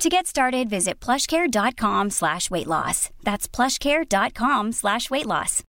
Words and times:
To 0.00 0.08
get 0.08 0.26
started, 0.26 0.70
visit 0.70 0.98
plushcare.com 0.98 2.08
slash 2.08 2.50
weight 2.50 2.66
loss. 2.66 3.10
That's 3.22 3.46
plushcare.com 3.46 4.72
slash 4.72 5.10
weight 5.10 5.26
loss. 5.26 5.62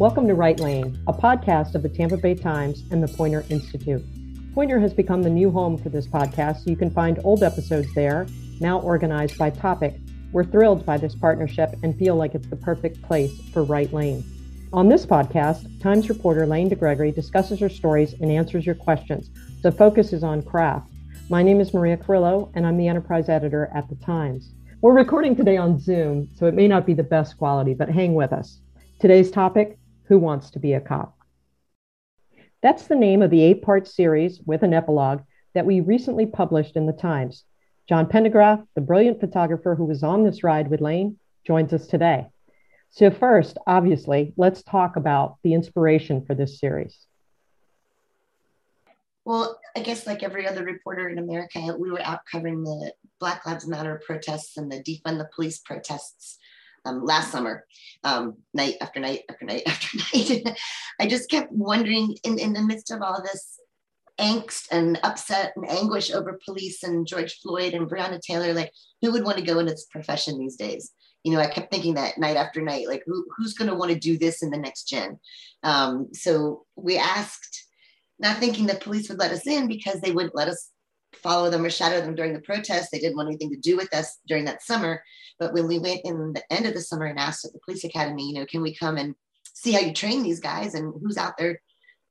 Welcome 0.00 0.26
to 0.26 0.34
Right 0.34 0.58
Lane, 0.58 0.98
a 1.06 1.12
podcast 1.12 1.76
of 1.76 1.84
the 1.84 1.88
Tampa 1.88 2.16
Bay 2.16 2.34
Times 2.34 2.82
and 2.90 3.00
the 3.00 3.06
Poynter 3.06 3.44
Institute. 3.50 4.04
Poynter 4.52 4.80
has 4.80 4.92
become 4.92 5.22
the 5.22 5.30
new 5.30 5.52
home 5.52 5.78
for 5.78 5.90
this 5.90 6.08
podcast, 6.08 6.64
so 6.64 6.70
you 6.70 6.76
can 6.76 6.90
find 6.90 7.20
old 7.22 7.44
episodes 7.44 7.94
there, 7.94 8.26
now 8.58 8.80
organized 8.80 9.38
by 9.38 9.50
topic 9.50 10.00
we're 10.34 10.44
thrilled 10.44 10.84
by 10.84 10.96
this 10.96 11.14
partnership 11.14 11.76
and 11.84 11.96
feel 11.96 12.16
like 12.16 12.34
it's 12.34 12.48
the 12.48 12.56
perfect 12.56 13.00
place 13.02 13.40
for 13.52 13.62
Right 13.62 13.92
Lane. 13.92 14.24
On 14.72 14.88
this 14.88 15.06
podcast, 15.06 15.80
Times 15.80 16.08
reporter 16.08 16.44
Lane 16.44 16.68
DeGregory 16.68 17.14
discusses 17.14 17.60
her 17.60 17.68
stories 17.68 18.14
and 18.14 18.32
answers 18.32 18.66
your 18.66 18.74
questions. 18.74 19.30
The 19.62 19.70
focus 19.70 20.12
is 20.12 20.24
on 20.24 20.42
craft. 20.42 20.90
My 21.30 21.44
name 21.44 21.60
is 21.60 21.72
Maria 21.72 21.96
Carrillo, 21.96 22.50
and 22.56 22.66
I'm 22.66 22.76
the 22.76 22.88
enterprise 22.88 23.28
editor 23.28 23.70
at 23.72 23.88
The 23.88 23.94
Times. 24.04 24.50
We're 24.80 24.92
recording 24.92 25.36
today 25.36 25.56
on 25.56 25.78
Zoom, 25.78 26.28
so 26.34 26.46
it 26.46 26.54
may 26.54 26.66
not 26.66 26.84
be 26.84 26.94
the 26.94 27.04
best 27.04 27.38
quality, 27.38 27.72
but 27.72 27.88
hang 27.88 28.14
with 28.14 28.32
us. 28.32 28.58
Today's 28.98 29.30
topic 29.30 29.78
Who 30.08 30.18
Wants 30.18 30.50
to 30.50 30.58
Be 30.58 30.72
a 30.72 30.80
Cop? 30.80 31.16
That's 32.60 32.88
the 32.88 32.96
name 32.96 33.22
of 33.22 33.30
the 33.30 33.42
eight 33.44 33.62
part 33.62 33.86
series 33.86 34.40
with 34.44 34.64
an 34.64 34.74
epilogue 34.74 35.22
that 35.54 35.64
we 35.64 35.78
recently 35.78 36.26
published 36.26 36.74
in 36.74 36.86
The 36.86 36.92
Times. 36.92 37.44
John 37.88 38.06
Pendygraft, 38.06 38.66
the 38.74 38.80
brilliant 38.80 39.20
photographer 39.20 39.74
who 39.74 39.84
was 39.84 40.02
on 40.02 40.24
this 40.24 40.42
ride 40.42 40.68
with 40.68 40.80
Lane, 40.80 41.18
joins 41.46 41.72
us 41.72 41.86
today. 41.86 42.26
So, 42.90 43.10
first, 43.10 43.58
obviously, 43.66 44.32
let's 44.36 44.62
talk 44.62 44.96
about 44.96 45.36
the 45.42 45.52
inspiration 45.52 46.24
for 46.24 46.34
this 46.34 46.60
series. 46.60 47.06
Well, 49.24 49.58
I 49.76 49.80
guess 49.80 50.06
like 50.06 50.22
every 50.22 50.46
other 50.46 50.64
reporter 50.64 51.08
in 51.08 51.18
America, 51.18 51.74
we 51.78 51.90
were 51.90 52.02
out 52.02 52.20
covering 52.30 52.62
the 52.62 52.92
Black 53.20 53.44
Lives 53.46 53.66
Matter 53.66 54.00
protests 54.06 54.56
and 54.56 54.70
the 54.70 54.82
defund 54.82 55.18
the 55.18 55.28
police 55.34 55.58
protests 55.58 56.38
um, 56.84 57.04
last 57.04 57.32
summer, 57.32 57.64
um, 58.04 58.36
night 58.52 58.76
after 58.80 59.00
night 59.00 59.22
after 59.30 59.44
night 59.44 59.62
after 59.66 59.98
night. 59.98 60.58
I 61.00 61.06
just 61.06 61.30
kept 61.30 61.50
wondering 61.52 62.16
in, 62.22 62.38
in 62.38 62.52
the 62.52 62.62
midst 62.62 62.90
of 62.90 63.02
all 63.02 63.22
this 63.22 63.58
angst 64.20 64.68
and 64.70 64.98
upset 65.02 65.52
and 65.56 65.68
anguish 65.68 66.10
over 66.12 66.38
police 66.44 66.82
and 66.82 67.06
George 67.06 67.38
Floyd 67.40 67.74
and 67.74 67.88
Breonna 67.88 68.20
Taylor. 68.20 68.52
Like, 68.52 68.72
who 69.02 69.12
would 69.12 69.24
want 69.24 69.38
to 69.38 69.44
go 69.44 69.58
into 69.58 69.72
this 69.72 69.86
profession 69.90 70.38
these 70.38 70.56
days? 70.56 70.92
You 71.24 71.32
know, 71.32 71.40
I 71.40 71.46
kept 71.46 71.72
thinking 71.72 71.94
that 71.94 72.18
night 72.18 72.36
after 72.36 72.60
night, 72.60 72.86
like, 72.86 73.02
who, 73.06 73.24
who's 73.36 73.54
going 73.54 73.70
to 73.70 73.76
want 73.76 73.90
to 73.90 73.98
do 73.98 74.18
this 74.18 74.42
in 74.42 74.50
the 74.50 74.58
next 74.58 74.88
gen? 74.88 75.18
Um, 75.62 76.08
so 76.12 76.66
we 76.76 76.98
asked, 76.98 77.64
not 78.18 78.38
thinking 78.38 78.66
that 78.66 78.82
police 78.82 79.08
would 79.08 79.18
let 79.18 79.32
us 79.32 79.46
in 79.46 79.66
because 79.66 80.00
they 80.00 80.12
wouldn't 80.12 80.36
let 80.36 80.48
us 80.48 80.70
follow 81.14 81.50
them 81.50 81.64
or 81.64 81.70
shadow 81.70 82.00
them 82.00 82.14
during 82.14 82.34
the 82.34 82.40
protest. 82.40 82.90
They 82.92 82.98
didn't 82.98 83.16
want 83.16 83.28
anything 83.28 83.50
to 83.50 83.56
do 83.56 83.76
with 83.76 83.94
us 83.94 84.18
during 84.26 84.44
that 84.44 84.62
summer. 84.62 85.02
But 85.38 85.52
when 85.52 85.66
we 85.66 85.78
went 85.78 86.00
in 86.04 86.32
the 86.32 86.42
end 86.50 86.66
of 86.66 86.74
the 86.74 86.80
summer 86.80 87.06
and 87.06 87.18
asked 87.18 87.44
at 87.44 87.52
the 87.52 87.60
police 87.64 87.84
academy, 87.84 88.28
you 88.28 88.34
know, 88.34 88.46
can 88.46 88.62
we 88.62 88.74
come 88.74 88.96
and 88.96 89.14
see 89.54 89.72
how 89.72 89.80
you 89.80 89.92
train 89.92 90.22
these 90.22 90.40
guys 90.40 90.74
and 90.74 90.92
who's 91.02 91.16
out 91.16 91.34
there 91.38 91.60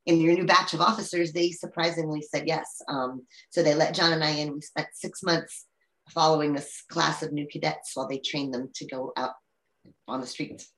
in 0.05 0.19
your 0.19 0.33
new 0.33 0.45
batch 0.45 0.73
of 0.73 0.81
officers, 0.81 1.31
they 1.31 1.51
surprisingly 1.51 2.21
said 2.21 2.43
yes. 2.45 2.81
Um, 2.87 3.25
so 3.51 3.63
they 3.63 3.73
let 3.73 3.95
John 3.95 4.13
and 4.13 4.23
I 4.23 4.31
in. 4.31 4.53
We 4.53 4.61
spent 4.61 4.87
six 4.93 5.23
months 5.23 5.65
following 6.09 6.53
this 6.53 6.83
class 6.89 7.23
of 7.23 7.31
new 7.31 7.47
cadets 7.47 7.91
while 7.93 8.07
they 8.07 8.19
trained 8.19 8.53
them 8.53 8.69
to 8.75 8.85
go 8.85 9.13
out 9.15 9.33
on 10.07 10.21
the 10.21 10.27
streets. 10.27 10.69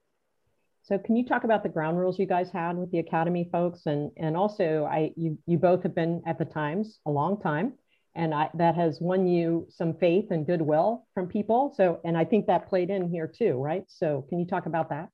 So 0.83 0.99
can 0.99 1.15
you 1.15 1.25
talk 1.25 1.43
about 1.43 1.63
the 1.63 1.69
ground 1.69 1.97
rules 1.97 2.19
you 2.19 2.27
guys 2.27 2.51
had 2.51 2.77
with 2.77 2.91
the 2.91 2.99
academy 2.99 3.49
folks, 3.51 3.87
and 3.87 4.11
and 4.17 4.37
also 4.37 4.85
I 4.85 5.11
you 5.15 5.37
you 5.47 5.57
both 5.57 5.81
have 5.81 5.95
been 5.95 6.21
at 6.27 6.37
the 6.37 6.45
Times 6.45 6.99
a 7.07 7.09
long 7.09 7.41
time, 7.41 7.73
and 8.13 8.35
I, 8.35 8.49
that 8.53 8.75
has 8.75 9.01
won 9.01 9.25
you 9.25 9.65
some 9.71 9.95
faith 9.95 10.25
and 10.29 10.45
goodwill 10.45 11.07
from 11.15 11.27
people. 11.27 11.73
So 11.75 11.99
and 12.05 12.15
I 12.15 12.23
think 12.23 12.45
that 12.45 12.69
played 12.69 12.91
in 12.91 13.09
here 13.09 13.27
too, 13.27 13.53
right? 13.53 13.83
So 13.87 14.27
can 14.29 14.37
you 14.39 14.45
talk 14.45 14.67
about 14.67 14.89
that? 14.89 15.09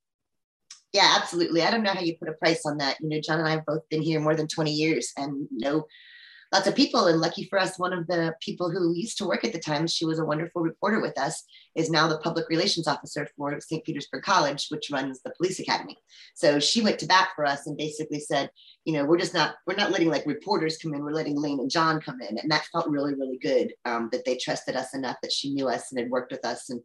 Yeah, 0.93 1.17
absolutely. 1.19 1.63
I 1.63 1.71
don't 1.71 1.83
know 1.83 1.93
how 1.93 2.01
you 2.01 2.17
put 2.17 2.29
a 2.29 2.33
price 2.33 2.65
on 2.65 2.77
that. 2.77 2.97
You 2.99 3.09
know, 3.09 3.21
John 3.21 3.39
and 3.39 3.47
I 3.47 3.51
have 3.51 3.65
both 3.65 3.87
been 3.89 4.01
here 4.01 4.19
more 4.19 4.35
than 4.35 4.47
20 4.47 4.71
years 4.71 5.11
and 5.17 5.47
know 5.51 5.85
lots 6.51 6.67
of 6.67 6.75
people. 6.75 7.07
And 7.07 7.21
lucky 7.21 7.45
for 7.45 7.57
us, 7.57 7.79
one 7.79 7.93
of 7.93 8.07
the 8.07 8.35
people 8.41 8.69
who 8.69 8.93
used 8.93 9.17
to 9.19 9.25
work 9.25 9.45
at 9.45 9.53
the 9.53 9.59
Times, 9.59 9.93
she 9.93 10.05
was 10.05 10.19
a 10.19 10.25
wonderful 10.25 10.61
reporter 10.61 10.99
with 10.99 11.17
us, 11.17 11.43
is 11.75 11.89
now 11.89 12.07
the 12.07 12.17
public 12.19 12.49
relations 12.49 12.87
officer 12.87 13.27
for 13.37 13.57
St. 13.61 13.85
Petersburg 13.85 14.23
College, 14.23 14.67
which 14.69 14.91
runs 14.91 15.21
the 15.21 15.33
police 15.37 15.59
academy. 15.59 15.97
So 16.35 16.59
she 16.59 16.81
went 16.81 16.99
to 16.99 17.07
bat 17.07 17.29
for 17.35 17.45
us 17.45 17.67
and 17.67 17.77
basically 17.77 18.19
said, 18.19 18.49
you 18.83 18.93
know, 18.93 19.05
we're 19.05 19.17
just 19.17 19.33
not, 19.33 19.55
we're 19.65 19.75
not 19.75 19.91
letting 19.91 20.09
like 20.09 20.25
reporters 20.25 20.77
come 20.77 20.93
in, 20.93 21.03
we're 21.03 21.13
letting 21.13 21.39
Lane 21.39 21.59
and 21.59 21.71
John 21.71 22.01
come 22.01 22.19
in. 22.21 22.37
And 22.37 22.51
that 22.51 22.65
felt 22.71 22.89
really, 22.89 23.13
really 23.13 23.39
good 23.41 23.73
um, 23.85 24.09
that 24.11 24.25
they 24.25 24.35
trusted 24.35 24.75
us 24.75 24.93
enough 24.93 25.17
that 25.21 25.31
she 25.31 25.53
knew 25.53 25.69
us 25.69 25.91
and 25.91 25.99
had 25.99 26.09
worked 26.09 26.31
with 26.31 26.43
us. 26.43 26.69
And 26.69 26.81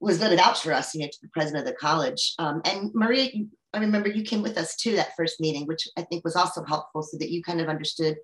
was 0.00 0.18
voted 0.18 0.38
out 0.38 0.58
for 0.58 0.72
us, 0.72 0.94
you 0.94 1.00
know, 1.00 1.08
to 1.08 1.18
the 1.22 1.28
president 1.28 1.66
of 1.66 1.72
the 1.72 1.78
college. 1.78 2.34
Um, 2.38 2.60
and 2.64 2.90
Maria, 2.94 3.30
I 3.72 3.78
remember 3.78 4.08
you 4.08 4.22
came 4.22 4.42
with 4.42 4.56
us 4.56 4.76
to 4.76 4.96
that 4.96 5.16
first 5.16 5.40
meeting, 5.40 5.66
which 5.66 5.88
I 5.96 6.02
think 6.02 6.24
was 6.24 6.36
also 6.36 6.64
helpful, 6.64 7.02
so 7.02 7.18
that 7.18 7.30
you 7.30 7.42
kind 7.42 7.60
of 7.60 7.68
understood 7.68 8.16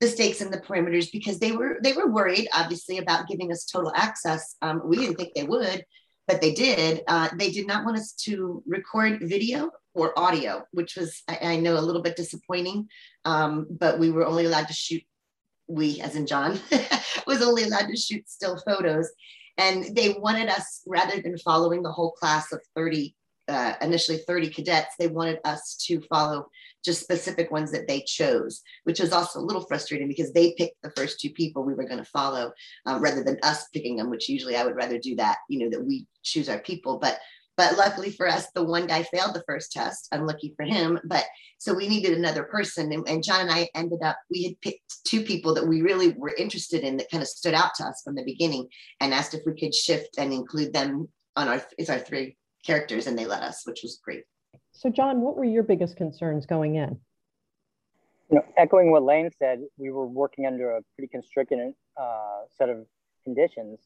the 0.00 0.08
stakes 0.08 0.40
and 0.40 0.52
the 0.52 0.60
parameters 0.60 1.10
because 1.10 1.38
they 1.38 1.52
were 1.52 1.78
they 1.82 1.92
were 1.92 2.10
worried, 2.10 2.48
obviously, 2.52 2.98
about 2.98 3.28
giving 3.28 3.50
us 3.52 3.64
total 3.64 3.92
access. 3.94 4.56
Um, 4.62 4.82
we 4.84 4.96
didn't 4.96 5.16
think 5.16 5.34
they 5.34 5.44
would, 5.44 5.84
but 6.26 6.40
they 6.40 6.52
did. 6.52 7.02
Uh, 7.08 7.28
they 7.36 7.50
did 7.50 7.66
not 7.66 7.84
want 7.84 7.96
us 7.96 8.12
to 8.24 8.62
record 8.66 9.20
video 9.22 9.70
or 9.94 10.16
audio, 10.18 10.64
which 10.72 10.96
was 10.96 11.22
I, 11.28 11.38
I 11.42 11.56
know 11.56 11.78
a 11.78 11.80
little 11.80 12.02
bit 12.02 12.16
disappointing. 12.16 12.88
Um, 13.24 13.66
but 13.70 13.98
we 13.98 14.10
were 14.10 14.26
only 14.26 14.44
allowed 14.44 14.68
to 14.68 14.74
shoot. 14.74 15.02
We, 15.70 16.00
as 16.00 16.16
in 16.16 16.26
John, 16.26 16.58
was 17.26 17.42
only 17.42 17.64
allowed 17.64 17.88
to 17.88 17.96
shoot 17.96 18.28
still 18.28 18.56
photos. 18.66 19.10
And 19.58 19.94
they 19.96 20.16
wanted 20.18 20.48
us, 20.48 20.82
rather 20.86 21.20
than 21.20 21.36
following 21.38 21.82
the 21.82 21.92
whole 21.92 22.12
class 22.12 22.52
of 22.52 22.60
30, 22.76 23.14
uh, 23.48 23.74
initially 23.82 24.18
30 24.18 24.50
cadets, 24.50 24.94
they 24.98 25.08
wanted 25.08 25.40
us 25.44 25.76
to 25.86 26.00
follow 26.02 26.46
just 26.84 27.02
specific 27.02 27.50
ones 27.50 27.72
that 27.72 27.88
they 27.88 28.00
chose, 28.02 28.62
which 28.84 29.00
was 29.00 29.12
also 29.12 29.40
a 29.40 29.42
little 29.42 29.64
frustrating 29.66 30.06
because 30.06 30.32
they 30.32 30.54
picked 30.56 30.76
the 30.82 30.92
first 30.96 31.18
two 31.18 31.30
people 31.30 31.64
we 31.64 31.74
were 31.74 31.86
going 31.86 31.98
to 31.98 32.10
follow 32.10 32.52
uh, 32.86 32.98
rather 33.00 33.24
than 33.24 33.38
us 33.42 33.66
picking 33.74 33.96
them, 33.96 34.10
which 34.10 34.28
usually 34.28 34.54
I 34.54 34.64
would 34.64 34.76
rather 34.76 34.98
do 34.98 35.16
that, 35.16 35.38
you 35.48 35.58
know, 35.58 35.70
that 35.70 35.84
we 35.84 36.06
choose 36.22 36.48
our 36.48 36.60
people. 36.60 36.98
But 36.98 37.18
but 37.58 37.76
luckily 37.76 38.10
for 38.12 38.28
us, 38.28 38.46
the 38.54 38.62
one 38.62 38.86
guy 38.86 39.02
failed 39.02 39.34
the 39.34 39.42
first 39.44 39.72
test. 39.72 40.08
Unlucky 40.12 40.54
for 40.56 40.64
him. 40.64 41.00
But 41.04 41.24
so 41.58 41.74
we 41.74 41.88
needed 41.88 42.16
another 42.16 42.44
person. 42.44 42.92
And, 42.92 43.06
and, 43.08 43.22
John 43.22 43.40
and 43.40 43.50
I 43.50 43.68
ended 43.74 43.98
up, 44.00 44.16
we 44.30 44.44
had 44.44 44.60
picked 44.60 45.04
two 45.04 45.22
people 45.22 45.54
that 45.54 45.66
we 45.66 45.82
really 45.82 46.14
were 46.16 46.32
interested 46.38 46.82
in 46.82 46.96
that 46.98 47.10
kind 47.10 47.20
of 47.20 47.28
stood 47.28 47.54
out 47.54 47.74
to 47.78 47.84
us 47.84 48.00
from 48.04 48.14
the 48.14 48.22
beginning 48.22 48.68
and 49.00 49.12
asked 49.12 49.34
if 49.34 49.42
we 49.44 49.58
could 49.58 49.74
shift 49.74 50.18
and 50.18 50.32
include 50.32 50.72
them 50.72 51.08
on 51.34 51.48
our, 51.48 51.60
it's 51.76 51.90
our 51.90 51.98
three 51.98 52.36
characters. 52.64 53.08
And 53.08 53.18
they 53.18 53.26
let 53.26 53.42
us, 53.42 53.66
which 53.66 53.80
was 53.82 53.98
great. 54.04 54.22
So, 54.70 54.88
John, 54.88 55.20
what 55.20 55.36
were 55.36 55.44
your 55.44 55.64
biggest 55.64 55.96
concerns 55.96 56.46
going 56.46 56.76
in? 56.76 56.96
You 58.30 58.36
know, 58.36 58.44
echoing 58.56 58.92
what 58.92 59.02
Lane 59.02 59.30
said, 59.36 59.62
we 59.78 59.90
were 59.90 60.06
working 60.06 60.46
under 60.46 60.76
a 60.76 60.82
pretty 60.94 61.08
constricted 61.08 61.74
uh, 62.00 62.42
set 62.56 62.68
of 62.68 62.86
conditions. 63.24 63.80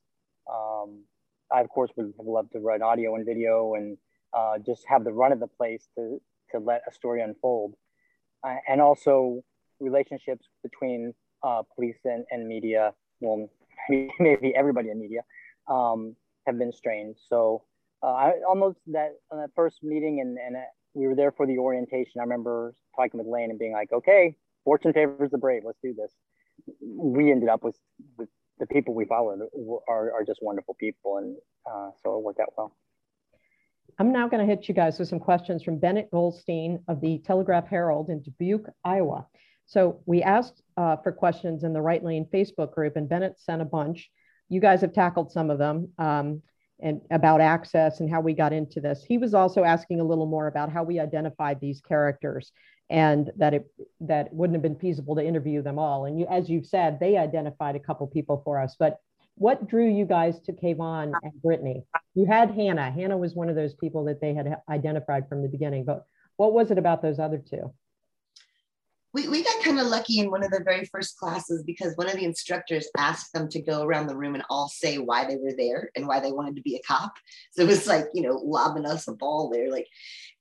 Um, 0.52 1.04
I, 1.52 1.60
of 1.60 1.68
course, 1.68 1.90
would 1.96 2.12
have 2.16 2.26
loved 2.26 2.52
to 2.52 2.60
write 2.60 2.82
audio 2.82 3.14
and 3.14 3.26
video 3.26 3.74
and 3.74 3.98
uh, 4.32 4.58
just 4.64 4.84
have 4.88 5.04
the 5.04 5.12
run 5.12 5.32
of 5.32 5.40
the 5.40 5.46
place 5.46 5.88
to, 5.96 6.20
to 6.52 6.58
let 6.58 6.82
a 6.88 6.92
story 6.92 7.22
unfold. 7.22 7.74
Uh, 8.44 8.56
and 8.68 8.80
also 8.80 9.42
relationships 9.80 10.46
between 10.62 11.14
uh, 11.42 11.62
police 11.74 11.98
and, 12.04 12.24
and 12.30 12.48
media, 12.48 12.92
well, 13.20 13.48
maybe 14.18 14.54
everybody 14.56 14.90
in 14.90 15.00
media, 15.00 15.22
um, 15.68 16.16
have 16.46 16.58
been 16.58 16.72
strained. 16.72 17.16
So 17.28 17.62
uh, 18.02 18.12
I 18.12 18.32
almost 18.48 18.78
that 18.88 19.10
on 19.30 19.38
that 19.38 19.50
first 19.54 19.82
meeting 19.82 20.20
and, 20.20 20.38
and 20.38 20.56
uh, 20.56 20.60
we 20.94 21.06
were 21.06 21.14
there 21.14 21.32
for 21.32 21.46
the 21.46 21.58
orientation. 21.58 22.20
I 22.20 22.24
remember 22.24 22.74
talking 22.96 23.18
with 23.18 23.26
Lane 23.26 23.50
and 23.50 23.58
being 23.58 23.72
like, 23.72 23.92
okay, 23.92 24.36
fortune 24.64 24.92
favors 24.92 25.30
the 25.30 25.38
brave. 25.38 25.62
Let's 25.64 25.78
do 25.82 25.94
this. 25.94 26.12
We 26.80 27.30
ended 27.30 27.48
up 27.48 27.62
with, 27.62 27.76
with 28.18 28.28
the 28.58 28.66
people 28.66 28.94
we 28.94 29.04
followed 29.04 29.40
are, 29.88 30.12
are 30.12 30.24
just 30.24 30.40
wonderful 30.42 30.74
people. 30.74 31.18
And 31.18 31.36
uh, 31.66 31.90
so 32.02 32.16
it 32.16 32.22
worked 32.22 32.40
out 32.40 32.52
well. 32.56 32.76
I'm 33.98 34.12
now 34.12 34.28
going 34.28 34.46
to 34.46 34.50
hit 34.50 34.68
you 34.68 34.74
guys 34.74 34.98
with 34.98 35.08
some 35.08 35.20
questions 35.20 35.62
from 35.62 35.78
Bennett 35.78 36.10
Goldstein 36.10 36.80
of 36.88 37.00
the 37.00 37.18
Telegraph 37.18 37.68
Herald 37.68 38.08
in 38.08 38.22
Dubuque, 38.22 38.68
Iowa. 38.84 39.26
So 39.66 40.00
we 40.06 40.22
asked 40.22 40.62
uh, 40.76 40.96
for 40.96 41.12
questions 41.12 41.64
in 41.64 41.72
the 41.72 41.80
Right 41.80 42.02
Lane 42.02 42.26
Facebook 42.32 42.74
group, 42.74 42.96
and 42.96 43.08
Bennett 43.08 43.38
sent 43.38 43.62
a 43.62 43.66
bunch. 43.66 44.10
You 44.48 44.60
guys 44.60 44.80
have 44.80 44.92
tackled 44.92 45.30
some 45.30 45.50
of 45.50 45.58
them 45.58 45.88
um, 45.98 46.42
and 46.80 47.00
about 47.10 47.40
access 47.40 48.00
and 48.00 48.10
how 48.10 48.20
we 48.20 48.34
got 48.34 48.52
into 48.52 48.80
this. 48.80 49.04
He 49.06 49.18
was 49.18 49.34
also 49.34 49.62
asking 49.62 50.00
a 50.00 50.04
little 50.04 50.26
more 50.26 50.46
about 50.46 50.72
how 50.72 50.84
we 50.84 50.98
identified 50.98 51.60
these 51.60 51.80
characters 51.80 52.52
and 52.92 53.32
that 53.36 53.54
it 53.54 53.66
that 54.00 54.32
wouldn't 54.34 54.54
have 54.54 54.62
been 54.62 54.78
feasible 54.78 55.16
to 55.16 55.26
interview 55.26 55.62
them 55.62 55.78
all. 55.78 56.04
And 56.04 56.20
you, 56.20 56.26
as 56.30 56.50
you've 56.50 56.66
said, 56.66 57.00
they 57.00 57.16
identified 57.16 57.74
a 57.74 57.80
couple 57.80 58.06
people 58.06 58.42
for 58.44 58.60
us. 58.60 58.76
But 58.78 59.00
what 59.36 59.66
drew 59.66 59.88
you 59.88 60.04
guys 60.04 60.38
to 60.40 60.52
Kayvon 60.52 61.14
and 61.22 61.42
Brittany? 61.42 61.84
You 62.14 62.26
had 62.26 62.50
Hannah. 62.50 62.90
Hannah 62.90 63.16
was 63.16 63.34
one 63.34 63.48
of 63.48 63.56
those 63.56 63.74
people 63.74 64.04
that 64.04 64.20
they 64.20 64.34
had 64.34 64.58
identified 64.68 65.26
from 65.26 65.40
the 65.40 65.48
beginning. 65.48 65.86
But 65.86 66.04
what 66.36 66.52
was 66.52 66.70
it 66.70 66.76
about 66.76 67.00
those 67.00 67.18
other 67.18 67.38
two? 67.38 67.72
We, 69.14 69.28
we 69.28 69.44
got 69.44 69.62
kind 69.62 69.78
of 69.78 69.88
lucky 69.88 70.20
in 70.20 70.30
one 70.30 70.42
of 70.42 70.50
the 70.50 70.62
very 70.64 70.86
first 70.86 71.18
classes 71.18 71.62
because 71.64 71.96
one 71.96 72.08
of 72.08 72.14
the 72.14 72.24
instructors 72.24 72.88
asked 72.96 73.32
them 73.32 73.48
to 73.50 73.60
go 73.60 73.82
around 73.82 74.06
the 74.06 74.16
room 74.16 74.34
and 74.34 74.44
all 74.48 74.68
say 74.68 74.98
why 74.98 75.26
they 75.26 75.36
were 75.36 75.52
there 75.56 75.90
and 75.94 76.06
why 76.06 76.20
they 76.20 76.32
wanted 76.32 76.56
to 76.56 76.62
be 76.62 76.76
a 76.76 76.82
cop. 76.86 77.12
So 77.52 77.62
it 77.62 77.68
was 77.68 77.86
like, 77.86 78.06
you 78.14 78.22
know, 78.22 78.40
lobbing 78.42 78.86
us 78.86 79.08
a 79.08 79.12
ball 79.12 79.50
there. 79.50 79.70
Like, 79.70 79.86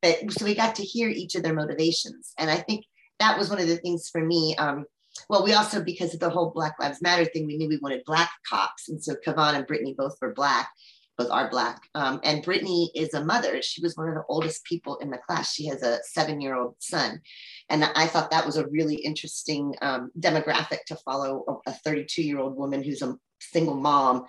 but 0.01 0.31
so 0.31 0.45
we 0.45 0.56
got 0.56 0.75
to 0.75 0.83
hear 0.83 1.09
each 1.09 1.35
of 1.35 1.44
their 1.44 1.53
motivations. 1.53 2.33
And 2.38 2.50
I 2.50 2.57
think 2.57 2.85
that 3.19 3.38
was 3.38 3.50
one 3.50 3.59
of 3.59 3.68
the 3.68 3.77
things 3.77 4.09
for 4.09 4.23
me. 4.23 4.56
Um, 4.56 4.85
well, 5.29 5.44
we 5.44 5.53
also, 5.53 5.83
because 5.83 6.13
of 6.13 6.21
the 6.21 6.29
whole 6.29 6.51
Black 6.51 6.75
Lives 6.79 7.01
Matter 7.01 7.25
thing, 7.25 7.45
we 7.45 7.57
knew 7.57 7.67
we 7.67 7.77
wanted 7.77 8.06
Black 8.06 8.31
cops. 8.50 8.89
And 8.89 9.03
so 9.03 9.15
Kayvon 9.15 9.56
and 9.56 9.67
Brittany 9.67 9.94
both 9.97 10.15
were 10.21 10.33
Black 10.33 10.69
both 11.17 11.29
are 11.31 11.49
black. 11.49 11.81
Um, 11.95 12.19
and 12.23 12.43
Brittany 12.43 12.91
is 12.95 13.13
a 13.13 13.23
mother. 13.23 13.61
She 13.61 13.81
was 13.81 13.95
one 13.95 14.09
of 14.09 14.15
the 14.15 14.23
oldest 14.27 14.63
people 14.65 14.97
in 14.97 15.09
the 15.09 15.17
class. 15.17 15.53
She 15.53 15.65
has 15.67 15.83
a 15.83 15.99
seven-year-old 16.03 16.75
son, 16.79 17.21
and 17.69 17.83
I 17.83 18.07
thought 18.07 18.31
that 18.31 18.45
was 18.45 18.57
a 18.57 18.67
really 18.67 18.95
interesting 18.95 19.75
um, 19.81 20.11
demographic 20.19 20.83
to 20.87 20.95
follow. 20.97 21.61
A 21.67 21.73
32-year-old 21.85 22.55
woman 22.55 22.83
who's 22.83 23.01
a 23.01 23.15
single 23.39 23.75
mom. 23.75 24.25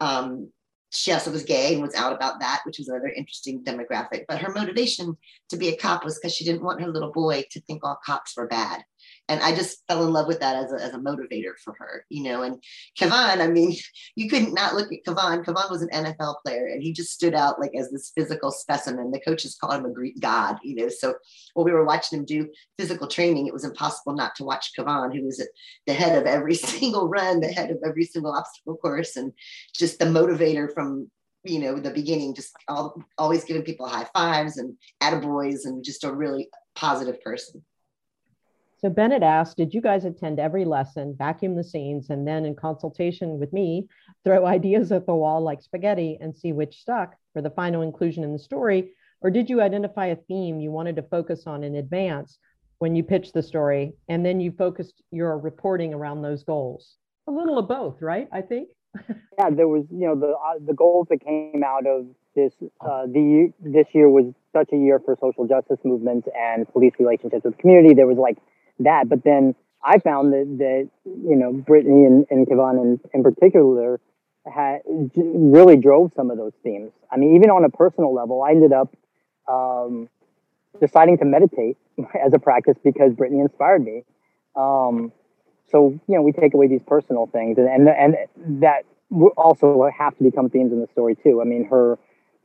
Um, 0.00 0.50
she 0.92 1.12
also 1.12 1.30
was 1.30 1.42
gay 1.42 1.74
and 1.74 1.82
was 1.82 1.94
out 1.94 2.14
about 2.14 2.40
that, 2.40 2.62
which 2.64 2.78
was 2.78 2.88
another 2.88 3.08
interesting 3.08 3.62
demographic. 3.62 4.24
But 4.28 4.38
her 4.38 4.52
motivation 4.52 5.16
to 5.50 5.56
be 5.56 5.68
a 5.68 5.76
cop 5.76 6.04
was 6.04 6.18
because 6.18 6.34
she 6.34 6.44
didn't 6.44 6.62
want 6.62 6.80
her 6.80 6.88
little 6.88 7.12
boy 7.12 7.44
to 7.50 7.60
think 7.62 7.84
all 7.84 7.98
cops 8.04 8.36
were 8.36 8.46
bad 8.46 8.82
and 9.28 9.42
I 9.42 9.54
just 9.54 9.82
fell 9.88 10.04
in 10.04 10.12
love 10.12 10.28
with 10.28 10.40
that 10.40 10.56
as 10.56 10.72
a, 10.72 10.76
as 10.76 10.94
a 10.94 10.98
motivator 10.98 11.52
for 11.62 11.74
her, 11.78 12.04
you 12.08 12.22
know. 12.22 12.42
And 12.42 12.62
Kayvon, 12.98 13.40
I 13.40 13.48
mean, 13.48 13.76
you 14.16 14.28
couldn't 14.28 14.54
not 14.54 14.74
look 14.74 14.92
at 14.92 15.04
Kayvon. 15.06 15.44
Kayvon 15.44 15.70
was 15.70 15.82
an 15.82 15.88
NFL 15.90 16.36
player, 16.44 16.66
and 16.66 16.82
he 16.82 16.92
just 16.92 17.12
stood 17.12 17.34
out 17.34 17.60
like 17.60 17.72
as 17.76 17.90
this 17.90 18.12
physical 18.14 18.50
specimen. 18.50 19.10
The 19.10 19.20
coaches 19.20 19.56
called 19.60 19.74
him 19.74 19.86
a 19.86 19.92
Greek 19.92 20.20
god, 20.20 20.58
you 20.62 20.76
know. 20.76 20.88
So 20.88 21.14
while 21.54 21.64
we 21.64 21.72
were 21.72 21.84
watching 21.84 22.20
him 22.20 22.24
do 22.24 22.48
physical 22.78 23.08
training, 23.08 23.46
it 23.46 23.52
was 23.52 23.64
impossible 23.64 24.14
not 24.14 24.34
to 24.36 24.44
watch 24.44 24.72
Kayvon, 24.78 25.14
who 25.14 25.24
was 25.24 25.40
at 25.40 25.48
the 25.86 25.94
head 25.94 26.16
of 26.16 26.26
every 26.26 26.54
single 26.54 27.08
run, 27.08 27.40
the 27.40 27.48
head 27.48 27.70
of 27.70 27.78
every 27.84 28.04
single 28.04 28.32
obstacle 28.32 28.76
course, 28.76 29.16
and 29.16 29.32
just 29.74 29.98
the 29.98 30.04
motivator 30.04 30.72
from 30.72 31.10
you 31.42 31.60
know 31.60 31.78
the 31.78 31.90
beginning 31.90 32.34
just 32.34 32.52
all, 32.68 33.00
always 33.18 33.44
giving 33.44 33.62
people 33.62 33.86
high 33.86 34.06
fives 34.14 34.56
and 34.56 34.74
attaboys 35.00 35.64
and 35.64 35.84
just 35.84 36.02
a 36.02 36.12
really 36.12 36.48
positive 36.74 37.20
person 37.22 37.62
so 38.78 38.90
Bennett 38.90 39.22
asked, 39.22 39.56
did 39.56 39.72
you 39.72 39.80
guys 39.80 40.04
attend 40.04 40.38
every 40.38 40.66
lesson, 40.66 41.14
vacuum 41.16 41.56
the 41.56 41.64
scenes, 41.64 42.10
and 42.10 42.28
then 42.28 42.44
in 42.44 42.54
consultation 42.54 43.38
with 43.38 43.52
me, 43.52 43.88
throw 44.22 44.46
ideas 44.46 44.92
at 44.92 45.06
the 45.06 45.14
wall 45.14 45.40
like 45.40 45.62
spaghetti 45.62 46.18
and 46.20 46.36
see 46.36 46.52
which 46.52 46.80
stuck 46.80 47.14
for 47.32 47.40
the 47.40 47.50
final 47.50 47.82
inclusion 47.82 48.22
in 48.22 48.32
the 48.32 48.38
story? 48.38 48.92
Or 49.22 49.30
did 49.30 49.48
you 49.48 49.62
identify 49.62 50.06
a 50.06 50.16
theme 50.16 50.60
you 50.60 50.70
wanted 50.70 50.96
to 50.96 51.02
focus 51.02 51.44
on 51.46 51.64
in 51.64 51.76
advance 51.76 52.38
when 52.78 52.94
you 52.94 53.02
pitched 53.02 53.32
the 53.32 53.42
story, 53.42 53.94
and 54.08 54.24
then 54.24 54.40
you 54.40 54.52
focused 54.52 55.02
your 55.10 55.38
reporting 55.38 55.94
around 55.94 56.20
those 56.20 56.44
goals? 56.44 56.96
A 57.26 57.32
little 57.32 57.58
of 57.58 57.66
both, 57.66 58.02
right? 58.02 58.28
I 58.30 58.42
think. 58.42 58.68
yeah, 59.38 59.50
there 59.50 59.68
was, 59.68 59.84
you 59.90 60.06
know, 60.06 60.14
the 60.14 60.32
uh, 60.32 60.58
the 60.64 60.74
goals 60.74 61.06
that 61.08 61.24
came 61.24 61.62
out 61.64 61.86
of 61.86 62.06
this 62.34 62.52
uh, 62.82 63.06
the 63.06 63.52
this 63.58 63.86
year 63.94 64.10
was 64.10 64.26
such 64.52 64.68
a 64.74 64.76
year 64.76 65.00
for 65.02 65.16
social 65.18 65.46
justice 65.46 65.78
movements 65.82 66.28
and 66.38 66.70
police 66.72 66.92
relationships 66.98 67.44
with 67.44 67.56
the 67.56 67.60
community. 67.60 67.94
There 67.94 68.06
was 68.06 68.18
like 68.18 68.36
that. 68.80 69.08
But 69.08 69.24
then 69.24 69.54
I 69.82 69.98
found 69.98 70.32
that, 70.32 70.58
that 70.58 70.90
you 71.04 71.36
know, 71.36 71.52
Brittany 71.52 72.04
and, 72.04 72.26
and 72.30 72.46
Kayvon 72.46 72.82
in, 72.82 73.00
in 73.14 73.22
particular 73.22 74.00
had 74.44 74.80
really 75.16 75.76
drove 75.76 76.12
some 76.14 76.30
of 76.30 76.36
those 76.36 76.52
themes. 76.62 76.92
I 77.10 77.16
mean, 77.16 77.36
even 77.36 77.50
on 77.50 77.64
a 77.64 77.68
personal 77.68 78.14
level, 78.14 78.42
I 78.42 78.50
ended 78.50 78.72
up 78.72 78.94
um, 79.48 80.08
deciding 80.80 81.18
to 81.18 81.24
meditate 81.24 81.76
as 82.26 82.32
a 82.32 82.38
practice 82.38 82.76
because 82.82 83.12
Brittany 83.14 83.40
inspired 83.40 83.84
me. 83.84 84.04
Um, 84.54 85.12
so, 85.70 85.98
you 86.06 86.14
know, 86.14 86.22
we 86.22 86.32
take 86.32 86.54
away 86.54 86.68
these 86.68 86.82
personal 86.86 87.26
things 87.26 87.58
and, 87.58 87.68
and, 87.68 87.88
and 87.88 88.60
that 88.62 88.84
also 89.36 89.88
have 89.96 90.16
to 90.18 90.24
become 90.24 90.48
themes 90.48 90.72
in 90.72 90.80
the 90.80 90.86
story 90.92 91.16
too. 91.16 91.40
I 91.40 91.44
mean, 91.44 91.66
her, 91.66 91.98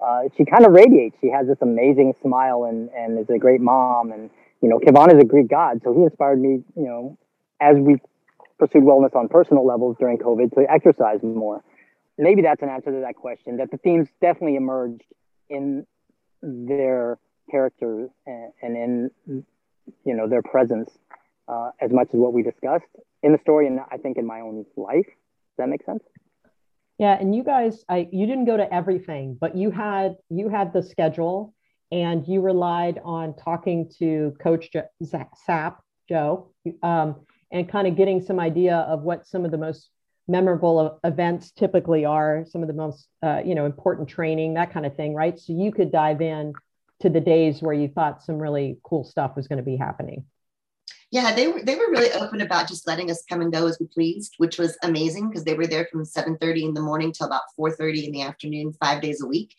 uh, 0.04 0.24
she 0.36 0.46
kind 0.46 0.66
of 0.66 0.72
radiates. 0.72 1.16
She 1.22 1.30
has 1.30 1.48
this 1.48 1.58
amazing 1.62 2.14
smile 2.22 2.66
and, 2.66 2.90
and 2.90 3.20
is 3.20 3.30
a 3.30 3.38
great 3.38 3.62
mom 3.62 4.12
and, 4.12 4.30
you 4.62 4.70
know, 4.70 4.80
Kayvon 4.80 5.14
is 5.14 5.22
a 5.22 5.26
Greek 5.26 5.50
god, 5.50 5.82
so 5.84 5.94
he 5.94 6.04
inspired 6.04 6.40
me, 6.40 6.64
you 6.76 6.86
know, 6.86 7.18
as 7.60 7.78
we 7.78 7.98
pursued 8.60 8.84
wellness 8.84 9.16
on 9.16 9.28
personal 9.28 9.66
levels 9.66 9.98
during 10.00 10.18
COVID 10.18 10.54
to 10.54 10.66
exercise 10.70 11.20
more. 11.24 11.64
Maybe 12.18 12.44
that's 12.44 12.62
an 12.62 12.70
answer 12.70 12.92
to 12.92 13.00
that 13.02 13.16
question. 13.16 13.58
That 13.58 13.72
the 13.72 13.78
themes 13.78 14.08
definitely 14.22 14.56
emerged 14.56 15.04
in 15.50 15.86
their 16.44 17.18
characters 17.50 18.10
and, 18.28 18.52
and 18.62 18.78
in 18.78 19.46
you 20.06 20.16
know 20.16 20.28
their 20.28 20.44
presence 20.44 20.90
uh, 21.48 21.72
as 21.82 21.92
much 21.92 22.10
as 22.14 22.20
what 22.20 22.34
we 22.34 22.44
discussed 22.44 22.86
in 23.24 23.32
the 23.32 23.40
story, 23.40 23.68
and 23.68 23.80
I 23.92 23.98
think 23.98 24.18
in 24.18 24.26
my 24.26 24.42
own 24.42 24.66
life. 24.78 25.06
Does 25.06 25.58
that 25.58 25.70
make 25.70 25.84
sense? 25.84 26.04
Yeah, 27.00 27.18
and 27.20 27.36
you 27.36 27.44
guys, 27.44 27.84
I 27.90 28.08
you 28.12 28.28
didn't 28.28 28.46
go 28.46 28.58
to 28.58 28.72
everything, 28.72 29.38
but 29.40 29.56
you 29.56 29.72
had 29.72 30.18
you 30.30 30.50
had 30.50 30.72
the 30.72 30.84
schedule 30.84 31.56
and 31.92 32.28
you 32.28 32.42
relied 32.42 33.00
on 33.04 33.36
talking 33.36 33.92
to 34.00 34.36
Coach 34.42 34.70
Sapp, 35.04 35.76
Joe, 36.08 36.52
um, 36.84 37.16
and 37.52 37.68
kind 37.68 37.88
of 37.88 37.96
getting 37.96 38.22
some 38.22 38.40
idea 38.40 38.78
of 38.78 39.02
what 39.02 39.28
some 39.28 39.46
of 39.46 39.52
the 39.52 39.58
most 39.58 39.90
memorable 40.28 41.00
events 41.04 41.52
typically 41.52 42.06
are, 42.06 42.46
some 42.50 42.62
of 42.62 42.68
the 42.68 42.74
most 42.74 43.08
uh, 43.22 43.42
you 43.44 43.56
know 43.56 43.66
important 43.66 44.08
training, 44.08 44.54
that 44.54 44.74
kind 44.74 44.86
of 44.86 44.96
thing, 44.96 45.14
right? 45.14 45.38
So 45.40 45.54
you 45.54 45.72
could 45.72 45.92
dive 45.92 46.22
in 46.22 46.54
to 47.02 47.10
the 47.10 47.20
days 47.20 47.62
where 47.62 47.74
you 47.74 47.88
thought 47.88 48.24
some 48.24 48.38
really 48.38 48.78
cool 48.84 49.04
stuff 49.04 49.36
was 49.36 49.48
going 49.48 49.58
to 49.58 49.64
be 49.64 49.76
happening. 49.76 50.26
Yeah, 51.12 51.36
they 51.36 51.50
were 51.50 51.62
they 51.62 51.76
were 51.76 51.92
really 51.92 52.12
open 52.14 52.40
about 52.40 52.70
just 52.70 52.88
letting 52.88 53.12
us 53.12 53.24
come 53.28 53.42
and 53.42 53.52
go 53.52 53.68
as 53.68 53.78
we 53.80 53.88
pleased, 53.88 54.36
which 54.38 54.58
was 54.58 54.78
amazing 54.82 55.28
because 55.28 55.44
they 55.44 55.56
were 55.56 55.68
there 55.68 55.88
from 55.92 56.06
7:30 56.06 56.64
in 56.64 56.74
the 56.74 56.82
morning 56.82 57.12
till 57.12 57.28
about 57.28 57.44
4:30 57.60 58.06
in 58.06 58.12
the 58.14 58.22
afternoon, 58.22 58.74
five 58.80 59.02
days 59.02 59.22
a 59.22 59.28
week. 59.28 59.54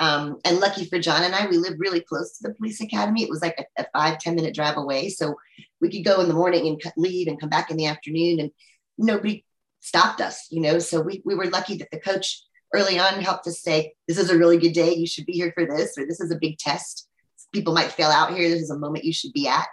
Um, 0.00 0.38
and 0.46 0.60
lucky 0.60 0.86
for 0.86 0.98
John 0.98 1.22
and 1.22 1.34
I, 1.34 1.46
we 1.46 1.58
live 1.58 1.74
really 1.78 2.00
close 2.00 2.38
to 2.38 2.48
the 2.48 2.54
police 2.54 2.80
academy. 2.80 3.22
It 3.22 3.30
was 3.30 3.42
like 3.42 3.56
a, 3.58 3.82
a 3.82 3.86
five 3.92 4.18
ten 4.18 4.34
minute 4.34 4.54
drive 4.54 4.78
away. 4.78 5.10
So 5.10 5.34
we 5.80 5.90
could 5.90 6.04
go 6.04 6.20
in 6.22 6.28
the 6.28 6.34
morning 6.34 6.66
and 6.66 6.82
leave 6.96 7.28
and 7.28 7.38
come 7.38 7.50
back 7.50 7.70
in 7.70 7.76
the 7.76 7.86
afternoon 7.86 8.40
and 8.40 8.50
nobody 8.96 9.44
stopped 9.80 10.20
us, 10.20 10.46
you 10.50 10.60
know? 10.62 10.78
So 10.78 11.02
we, 11.02 11.22
we 11.24 11.34
were 11.34 11.46
lucky 11.46 11.76
that 11.76 11.90
the 11.92 12.00
coach 12.00 12.42
early 12.72 12.98
on 12.98 13.20
helped 13.20 13.46
us 13.46 13.60
say, 13.60 13.92
this 14.08 14.18
is 14.18 14.30
a 14.30 14.38
really 14.38 14.56
good 14.56 14.72
day. 14.72 14.94
You 14.94 15.06
should 15.06 15.26
be 15.26 15.32
here 15.32 15.52
for 15.54 15.66
this, 15.66 15.98
or 15.98 16.06
this 16.06 16.20
is 16.20 16.30
a 16.30 16.38
big 16.38 16.56
test. 16.56 17.06
People 17.52 17.74
might 17.74 17.92
fail 17.92 18.08
out 18.08 18.34
here. 18.34 18.48
This 18.48 18.62
is 18.62 18.70
a 18.70 18.78
moment 18.78 19.04
you 19.04 19.12
should 19.12 19.32
be 19.32 19.48
at. 19.48 19.66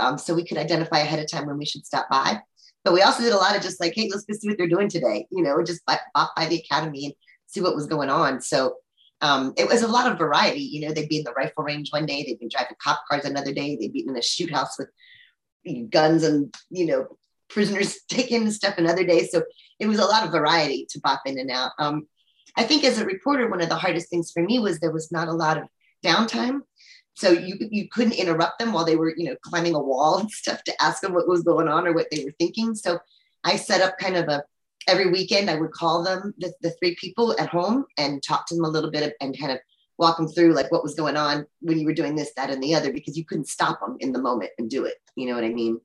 Um, 0.00 0.18
so 0.18 0.34
we 0.34 0.44
could 0.44 0.58
identify 0.58 0.98
ahead 0.98 1.18
of 1.20 1.30
time 1.30 1.46
when 1.46 1.58
we 1.58 1.66
should 1.66 1.86
stop 1.86 2.08
by. 2.10 2.40
But 2.84 2.94
we 2.94 3.02
also 3.02 3.22
did 3.22 3.32
a 3.32 3.36
lot 3.36 3.56
of 3.56 3.62
just 3.62 3.80
like, 3.80 3.92
hey, 3.94 4.08
let's 4.10 4.24
go 4.24 4.34
see 4.34 4.48
what 4.48 4.58
they're 4.58 4.66
doing 4.66 4.88
today, 4.88 5.26
you 5.30 5.42
know, 5.42 5.62
just 5.62 5.84
by, 5.86 5.98
by 6.14 6.46
the 6.46 6.64
academy 6.64 7.06
and 7.06 7.14
see 7.46 7.60
what 7.60 7.76
was 7.76 7.86
going 7.86 8.08
on. 8.08 8.40
So 8.40 8.76
um, 9.20 9.52
it 9.56 9.66
was 9.66 9.82
a 9.82 9.88
lot 9.88 10.10
of 10.10 10.18
variety. 10.18 10.60
You 10.60 10.86
know, 10.86 10.94
they'd 10.94 11.08
be 11.08 11.18
in 11.18 11.24
the 11.24 11.32
rifle 11.32 11.64
range 11.64 11.90
one 11.90 12.06
day, 12.06 12.22
they'd 12.22 12.38
be 12.38 12.48
driving 12.48 12.76
cop 12.82 13.02
cars 13.08 13.24
another 13.24 13.52
day, 13.52 13.76
they'd 13.76 13.92
be 13.92 14.06
in 14.06 14.16
a 14.16 14.22
shoot 14.22 14.50
house 14.50 14.78
with 14.78 15.90
guns 15.90 16.22
and, 16.22 16.54
you 16.70 16.86
know, 16.86 17.18
prisoners 17.48 18.00
taken 18.08 18.42
and 18.42 18.52
stuff 18.52 18.78
another 18.78 19.04
day. 19.04 19.26
So 19.26 19.42
it 19.78 19.86
was 19.86 19.98
a 19.98 20.04
lot 20.04 20.24
of 20.24 20.32
variety 20.32 20.86
to 20.90 21.00
pop 21.00 21.22
in 21.26 21.38
and 21.38 21.50
out. 21.50 21.72
Um, 21.78 22.06
I 22.56 22.64
think 22.64 22.84
as 22.84 22.98
a 22.98 23.04
reporter, 23.04 23.48
one 23.48 23.60
of 23.60 23.68
the 23.68 23.76
hardest 23.76 24.10
things 24.10 24.30
for 24.30 24.42
me 24.42 24.58
was 24.58 24.78
there 24.78 24.92
was 24.92 25.12
not 25.12 25.28
a 25.28 25.32
lot 25.32 25.58
of 25.58 25.64
downtime. 26.04 26.60
So 27.14 27.30
you, 27.30 27.56
you 27.58 27.88
couldn't 27.88 28.12
interrupt 28.12 28.60
them 28.60 28.72
while 28.72 28.84
they 28.84 28.96
were, 28.96 29.12
you 29.16 29.28
know, 29.28 29.36
climbing 29.42 29.74
a 29.74 29.80
wall 29.80 30.18
and 30.20 30.30
stuff 30.30 30.62
to 30.64 30.82
ask 30.82 31.02
them 31.02 31.14
what 31.14 31.28
was 31.28 31.42
going 31.42 31.68
on 31.68 31.86
or 31.86 31.92
what 31.92 32.06
they 32.10 32.24
were 32.24 32.34
thinking. 32.38 32.74
So 32.74 32.98
I 33.44 33.56
set 33.56 33.80
up 33.80 33.98
kind 33.98 34.16
of 34.16 34.28
a 34.28 34.44
every 34.88 35.10
weekend 35.10 35.48
I 35.48 35.54
would 35.54 35.72
call 35.72 36.02
them, 36.02 36.34
the, 36.38 36.52
the 36.62 36.70
three 36.72 36.96
people 36.96 37.38
at 37.38 37.48
home, 37.48 37.84
and 37.96 38.22
talk 38.22 38.46
to 38.46 38.54
them 38.54 38.64
a 38.64 38.68
little 38.68 38.90
bit 38.90 39.14
and 39.20 39.38
kind 39.38 39.52
of 39.52 39.58
walk 39.98 40.16
them 40.16 40.28
through 40.28 40.54
like 40.54 40.70
what 40.72 40.82
was 40.82 40.94
going 40.94 41.16
on 41.16 41.46
when 41.60 41.78
you 41.78 41.86
were 41.86 41.94
doing 41.94 42.14
this, 42.14 42.32
that, 42.36 42.50
and 42.50 42.62
the 42.62 42.74
other, 42.74 42.92
because 42.92 43.16
you 43.16 43.24
couldn't 43.24 43.48
stop 43.48 43.80
them 43.80 43.96
in 44.00 44.12
the 44.12 44.20
moment 44.20 44.50
and 44.58 44.70
do 44.70 44.84
it. 44.84 44.94
You 45.16 45.26
know 45.26 45.34
what 45.34 45.44
I 45.44 45.50
mean? 45.50 45.80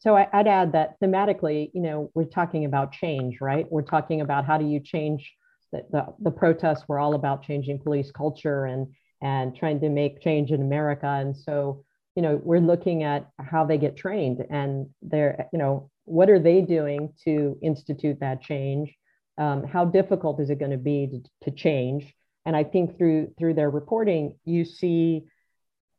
So 0.00 0.16
I'd 0.16 0.48
add 0.48 0.72
that 0.72 1.00
thematically, 1.00 1.70
you 1.74 1.80
know, 1.80 2.10
we're 2.14 2.24
talking 2.24 2.64
about 2.64 2.90
change, 2.90 3.40
right? 3.40 3.70
We're 3.70 3.82
talking 3.82 4.20
about 4.20 4.44
how 4.44 4.58
do 4.58 4.64
you 4.64 4.80
change 4.80 5.32
the, 5.70 5.86
the, 5.90 6.06
the 6.18 6.30
protests 6.32 6.88
were 6.88 6.98
all 6.98 7.14
about 7.14 7.44
changing 7.44 7.78
police 7.78 8.10
culture 8.10 8.66
and 8.66 8.88
and 9.22 9.54
trying 9.54 9.78
to 9.80 9.88
make 9.88 10.20
change 10.20 10.50
in 10.50 10.60
America. 10.60 11.06
And 11.06 11.36
so, 11.36 11.84
you 12.16 12.22
know, 12.22 12.40
we're 12.42 12.58
looking 12.58 13.04
at 13.04 13.30
how 13.38 13.64
they 13.64 13.78
get 13.78 13.96
trained 13.96 14.44
and 14.50 14.88
they're, 15.00 15.46
you 15.52 15.60
know, 15.60 15.91
what 16.04 16.30
are 16.30 16.38
they 16.38 16.60
doing 16.60 17.12
to 17.24 17.58
institute 17.62 18.18
that 18.20 18.42
change? 18.42 18.94
Um, 19.38 19.64
how 19.64 19.84
difficult 19.84 20.40
is 20.40 20.50
it 20.50 20.58
going 20.58 20.72
to 20.72 20.76
be 20.76 21.22
to, 21.44 21.50
change? 21.50 22.14
And 22.44 22.54
I 22.54 22.64
think 22.64 22.98
through 22.98 23.32
through 23.38 23.54
their 23.54 23.70
reporting, 23.70 24.36
you 24.44 24.64
see 24.64 25.24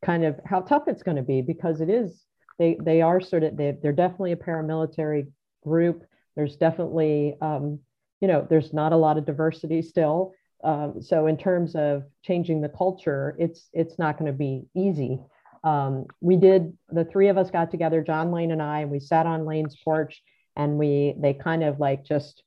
kind 0.04 0.24
of 0.24 0.38
how 0.44 0.60
tough 0.60 0.84
it's 0.86 1.02
going 1.02 1.16
to 1.16 1.22
be 1.22 1.40
because 1.40 1.80
it 1.80 1.88
is 1.88 2.24
they 2.58 2.76
they 2.80 3.02
are 3.02 3.20
sort 3.20 3.42
of 3.42 3.56
they, 3.56 3.76
they're 3.82 3.92
definitely 3.92 4.32
a 4.32 4.36
paramilitary 4.36 5.26
group. 5.62 6.04
There's 6.36 6.56
definitely 6.56 7.36
um, 7.40 7.80
you 8.20 8.28
know 8.28 8.46
there's 8.48 8.72
not 8.72 8.92
a 8.92 8.96
lot 8.96 9.18
of 9.18 9.26
diversity 9.26 9.82
still. 9.82 10.32
Um, 10.62 11.02
so 11.02 11.26
in 11.26 11.36
terms 11.36 11.74
of 11.74 12.04
changing 12.22 12.60
the 12.60 12.68
culture, 12.68 13.36
it's 13.38 13.68
it's 13.72 13.98
not 13.98 14.18
going 14.18 14.30
to 14.30 14.36
be 14.36 14.64
easy. 14.74 15.20
Um, 15.64 16.06
we 16.20 16.36
did 16.36 16.76
the 16.90 17.04
three 17.04 17.28
of 17.28 17.38
us 17.38 17.50
got 17.50 17.70
together, 17.70 18.02
John 18.02 18.30
Lane 18.30 18.52
and 18.52 18.62
I, 18.62 18.80
and 18.80 18.90
we 18.90 19.00
sat 19.00 19.26
on 19.26 19.46
Lane's 19.46 19.76
porch 19.82 20.22
and 20.56 20.78
we 20.78 21.14
they 21.18 21.34
kind 21.34 21.64
of 21.64 21.80
like 21.80 22.04
just 22.04 22.44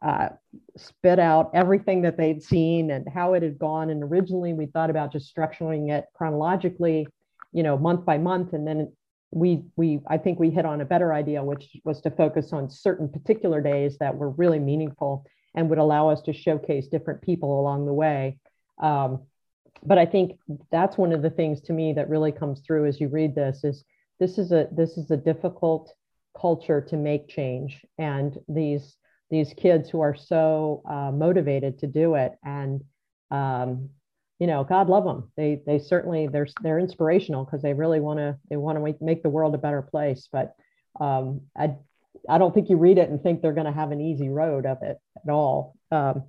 uh, 0.00 0.28
spit 0.76 1.18
out 1.18 1.50
everything 1.54 2.02
that 2.02 2.16
they'd 2.16 2.42
seen 2.42 2.90
and 2.90 3.06
how 3.08 3.34
it 3.34 3.42
had 3.42 3.58
gone. 3.58 3.90
And 3.90 4.02
originally 4.02 4.52
we 4.52 4.66
thought 4.66 4.90
about 4.90 5.12
just 5.12 5.34
structuring 5.34 5.90
it 5.90 6.06
chronologically, 6.14 7.06
you 7.52 7.62
know, 7.62 7.78
month 7.78 8.04
by 8.04 8.18
month. 8.18 8.52
And 8.52 8.66
then 8.66 8.92
we, 9.30 9.62
we, 9.76 10.00
I 10.08 10.18
think 10.18 10.40
we 10.40 10.50
hit 10.50 10.66
on 10.66 10.80
a 10.80 10.84
better 10.84 11.12
idea, 11.12 11.42
which 11.44 11.76
was 11.84 12.00
to 12.02 12.10
focus 12.10 12.52
on 12.52 12.68
certain 12.68 13.08
particular 13.08 13.60
days 13.60 13.96
that 13.98 14.16
were 14.16 14.30
really 14.30 14.58
meaningful 14.58 15.24
and 15.54 15.68
would 15.68 15.78
allow 15.78 16.08
us 16.08 16.20
to 16.22 16.32
showcase 16.32 16.88
different 16.88 17.22
people 17.22 17.60
along 17.60 17.86
the 17.86 17.94
way. 17.94 18.38
Um, 18.82 19.22
but 19.84 19.98
I 19.98 20.06
think 20.06 20.38
that's 20.70 20.96
one 20.96 21.12
of 21.12 21.22
the 21.22 21.30
things 21.30 21.60
to 21.62 21.72
me 21.72 21.92
that 21.94 22.08
really 22.08 22.32
comes 22.32 22.60
through 22.60 22.86
as 22.86 23.00
you 23.00 23.08
read 23.08 23.34
this 23.34 23.64
is 23.64 23.84
this 24.20 24.38
is 24.38 24.52
a 24.52 24.68
this 24.72 24.96
is 24.96 25.10
a 25.10 25.16
difficult 25.16 25.92
culture 26.40 26.80
to 26.80 26.96
make 26.96 27.28
change. 27.28 27.84
And 27.98 28.38
these 28.48 28.96
these 29.30 29.52
kids 29.54 29.88
who 29.88 30.00
are 30.00 30.14
so 30.14 30.82
uh, 30.88 31.10
motivated 31.10 31.78
to 31.80 31.86
do 31.86 32.14
it 32.14 32.32
and 32.44 32.82
um, 33.30 33.88
you 34.38 34.46
know 34.46 34.62
god 34.62 34.88
love 34.88 35.04
them. 35.04 35.30
They 35.36 35.60
they 35.66 35.78
certainly 35.78 36.28
they're 36.28 36.48
they're 36.62 36.78
inspirational 36.78 37.44
because 37.44 37.62
they 37.62 37.74
really 37.74 38.00
want 38.00 38.18
to 38.18 38.38
they 38.48 38.56
want 38.56 38.78
to 38.78 39.04
make 39.04 39.22
the 39.22 39.30
world 39.30 39.54
a 39.54 39.58
better 39.58 39.82
place. 39.82 40.28
But 40.30 40.54
um, 41.00 41.40
i 41.56 41.74
i 42.28 42.36
don't 42.36 42.52
think 42.54 42.68
you 42.68 42.76
read 42.76 42.98
it 42.98 43.08
and 43.08 43.20
think 43.22 43.40
they're 43.40 43.54
going 43.54 43.66
to 43.66 43.72
have 43.72 43.92
an 43.92 44.00
easy 44.00 44.28
road 44.28 44.66
of 44.66 44.82
it 44.82 44.98
at 45.16 45.32
all. 45.32 45.74
Um, 45.90 46.24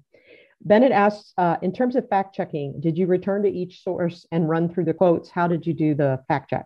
bennett 0.65 0.91
asks 0.91 1.33
uh, 1.37 1.57
in 1.61 1.71
terms 1.71 1.95
of 1.95 2.07
fact 2.09 2.35
checking 2.35 2.79
did 2.79 2.97
you 2.97 3.07
return 3.07 3.43
to 3.43 3.49
each 3.49 3.83
source 3.83 4.25
and 4.31 4.49
run 4.49 4.73
through 4.73 4.85
the 4.85 4.93
quotes 4.93 5.29
how 5.29 5.47
did 5.47 5.65
you 5.65 5.73
do 5.73 5.93
the 5.93 6.19
fact 6.27 6.49
check 6.49 6.65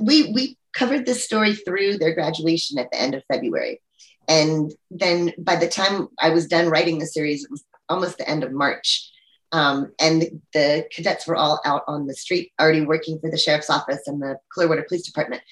we 0.00 0.32
we 0.32 0.56
covered 0.72 1.06
this 1.06 1.24
story 1.24 1.54
through 1.54 1.96
their 1.96 2.14
graduation 2.14 2.78
at 2.78 2.90
the 2.90 3.00
end 3.00 3.14
of 3.14 3.22
february 3.30 3.80
and 4.28 4.72
then 4.90 5.32
by 5.38 5.56
the 5.56 5.68
time 5.68 6.08
I 6.18 6.30
was 6.30 6.46
done 6.46 6.68
writing 6.68 6.98
the 6.98 7.06
series, 7.06 7.44
it 7.44 7.50
was 7.50 7.64
almost 7.88 8.18
the 8.18 8.28
end 8.28 8.42
of 8.42 8.52
March. 8.52 9.10
Um, 9.52 9.92
and 10.00 10.42
the 10.52 10.86
cadets 10.90 11.26
were 11.26 11.36
all 11.36 11.60
out 11.64 11.82
on 11.86 12.06
the 12.06 12.14
street 12.14 12.52
already 12.60 12.84
working 12.84 13.20
for 13.20 13.30
the 13.30 13.38
sheriff's 13.38 13.70
office 13.70 14.02
and 14.06 14.20
the 14.20 14.38
Clearwater 14.50 14.84
Police 14.88 15.06
Department. 15.06 15.42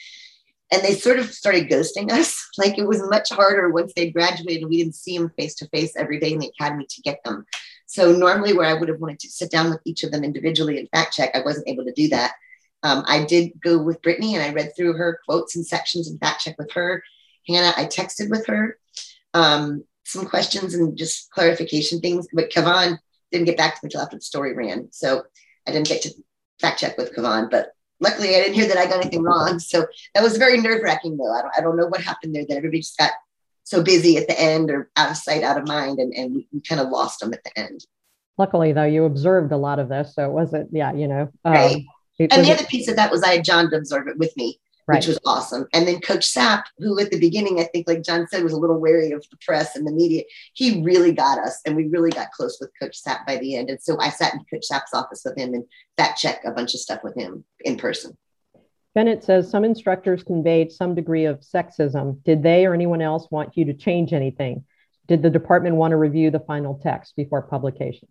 And 0.73 0.83
they 0.83 0.95
sort 0.95 1.21
of 1.21 1.33
started 1.33 1.69
ghosting 1.69 2.11
us. 2.11 2.41
Like 2.57 2.79
it 2.79 2.87
was 2.87 3.03
much 3.11 3.31
harder 3.31 3.69
once 3.71 3.93
they 3.97 4.13
graduated. 4.13 4.69
We 4.69 4.79
didn't 4.79 4.95
see 4.95 5.19
them 5.19 5.33
face 5.37 5.57
to 5.57 5.69
face 5.71 5.97
every 5.97 6.21
day 6.21 6.33
in 6.33 6.39
the 6.39 6.53
academy 6.57 6.87
to 6.89 7.03
get 7.03 7.19
them. 7.25 7.45
So 7.95 8.11
normally, 8.11 8.55
where 8.55 8.67
I 8.67 8.75
would 8.75 8.89
have 8.89 8.99
wanted 8.99 9.21
to 9.21 9.31
sit 9.31 9.53
down 9.53 9.71
with 9.71 9.79
each 9.85 10.03
of 10.03 10.11
them 10.11 10.25
individually 10.25 10.81
and 10.81 10.89
fact 10.91 11.15
check, 11.15 11.31
I 11.33 11.43
wasn't 11.43 11.69
able 11.69 11.85
to 11.85 11.93
do 11.93 12.09
that. 12.09 12.33
Um, 12.83 13.05
I 13.07 13.25
did 13.25 13.53
go 13.61 13.79
with 13.79 14.03
Brittany 14.03 14.35
and 14.35 14.43
I 14.43 14.53
read 14.53 14.73
through 14.77 14.95
her 14.95 15.21
quotes 15.25 15.55
and 15.55 15.65
sections 15.65 16.11
and 16.11 16.19
fact 16.19 16.41
check 16.41 16.59
with 16.59 16.73
her. 16.73 17.05
Hannah, 17.47 17.73
I 17.77 17.85
texted 17.85 18.31
with 18.31 18.49
her 18.49 18.79
um, 19.33 19.85
some 20.03 20.27
questions 20.27 20.75
and 20.75 20.99
just 20.99 21.31
clarification 21.31 22.01
things, 22.01 22.27
but 22.33 22.51
Kayvon 22.51 22.99
didn't 23.31 23.47
get 23.47 23.57
back 23.57 23.75
to 23.75 23.85
me 23.85 23.87
until 23.87 24.01
after 24.01 24.17
the 24.17 24.23
story 24.23 24.55
ran. 24.55 24.89
So 24.91 25.23
I 25.65 25.71
didn't 25.71 25.87
get 25.87 26.03
to 26.03 26.11
fact 26.61 26.81
check 26.81 26.99
with 26.99 27.15
Kayvon, 27.15 27.49
but 27.49 27.69
luckily 28.01 28.31
I 28.31 28.41
didn't 28.41 28.55
hear 28.55 28.67
that 28.67 28.77
I 28.77 28.87
got 28.87 29.03
anything 29.03 29.23
wrong. 29.23 29.61
So 29.61 29.87
that 30.17 30.23
was 30.25 30.37
very 30.37 30.61
nerve 30.61 30.83
wracking 30.83 31.17
though. 31.17 31.33
I 31.33 31.43
don't, 31.43 31.55
I 31.59 31.61
don't 31.61 31.77
know 31.77 31.87
what 31.87 32.01
happened 32.01 32.35
there 32.35 32.45
that 32.49 32.57
everybody 32.57 32.81
just 32.81 32.99
got 32.99 33.13
so 33.65 33.83
busy 33.83 34.17
at 34.17 34.29
the 34.29 34.41
end 34.41 34.71
or 34.71 34.91
out 34.97 35.11
of 35.11 35.17
sight, 35.17 35.43
out 35.43 35.59
of 35.59 35.67
mind, 35.67 35.99
and, 35.99 36.15
and 36.15 36.35
we, 36.35 36.49
we 36.53 36.61
kind 36.61 36.81
of 36.81 36.89
lost 36.89 37.21
them 37.21 37.35
at 37.35 37.43
the 37.45 37.59
end. 37.59 37.85
Luckily 38.39 38.73
though, 38.73 38.85
you 38.85 39.05
observed 39.05 39.53
a 39.53 39.57
lot 39.57 39.79
of 39.79 39.89
this. 39.89 40.15
So 40.15 40.25
it 40.25 40.33
wasn't, 40.33 40.71
yeah, 40.73 40.93
you 40.93 41.09
know. 41.09 41.31
Um, 41.45 41.53
right. 41.53 41.85
and 42.19 42.45
the 42.45 42.53
other 42.53 42.67
piece 42.67 42.89
of 42.89 42.97
that 42.97 43.11
was 43.11 43.23
I 43.23 43.35
had 43.35 43.45
John 43.45 43.71
to 43.71 43.77
observe 43.77 44.09
it 44.09 44.19
with 44.19 44.37
me 44.37 44.61
right. 44.87 44.97
which 44.97 45.07
was 45.07 45.19
awesome. 45.25 45.67
And 45.73 45.87
then 45.87 46.01
Coach 46.01 46.33
Sapp, 46.33 46.65
who 46.79 46.99
at 47.01 47.11
the 47.11 47.19
beginning, 47.19 47.61
I 47.61 47.65
think, 47.65 47.89
like 47.89 48.03
John 48.03 48.27
said, 48.29 48.43
was 48.43 48.53
a 48.53 48.59
little 48.59 48.79
wary 48.79 49.13
of 49.13 49.25
the 49.31 49.37
press 49.45 49.77
and 49.77 49.87
the 49.87 49.93
media, 49.93 50.25
he 50.53 50.83
really 50.83 51.13
got 51.13 51.39
us 51.39 51.61
and 51.65 51.77
we 51.77 51.89
really 51.89 52.11
got 52.11 52.33
close 52.33 52.59
with 52.61 52.71
Coach 52.81 53.01
Sapp 53.03 53.27
by 53.27 53.37
the 53.37 53.57
end. 53.57 53.71
And 53.71 53.81
so 53.81 53.99
I 54.01 54.11
sat 54.11 54.35
in 54.35 54.41
Coach 54.51 54.67
Sapp's 54.71 54.95
office 54.95 55.23
with 55.25 55.37
him 55.37 55.55
and 55.55 55.65
fact 55.97 56.19
check 56.19 56.43
a 56.45 56.51
bunch 56.51 56.75
of 56.75 56.81
stuff 56.81 57.01
with 57.03 57.17
him 57.17 57.45
in 57.65 57.77
person. 57.77 58.17
Bennett 58.95 59.25
says 59.25 59.51
some 59.51 59.65
instructors 59.65 60.23
conveyed 60.23 60.71
some 60.71 60.95
degree 60.95 61.25
of 61.25 61.41
sexism. 61.41 62.23
Did 62.23 62.43
they 62.43 62.65
or 62.65 62.75
anyone 62.75 63.03
else 63.03 63.29
want 63.31 63.57
you 63.57 63.65
to 63.67 63.75
change 63.75 64.13
anything? 64.13 64.65
Did 65.09 65.23
the 65.23 65.31
department 65.31 65.77
want 65.77 65.91
to 65.93 65.97
review 65.97 66.31
the 66.31 66.41
final 66.41 66.81
text 66.83 67.17
before 67.17 67.43
publication? 67.43 68.09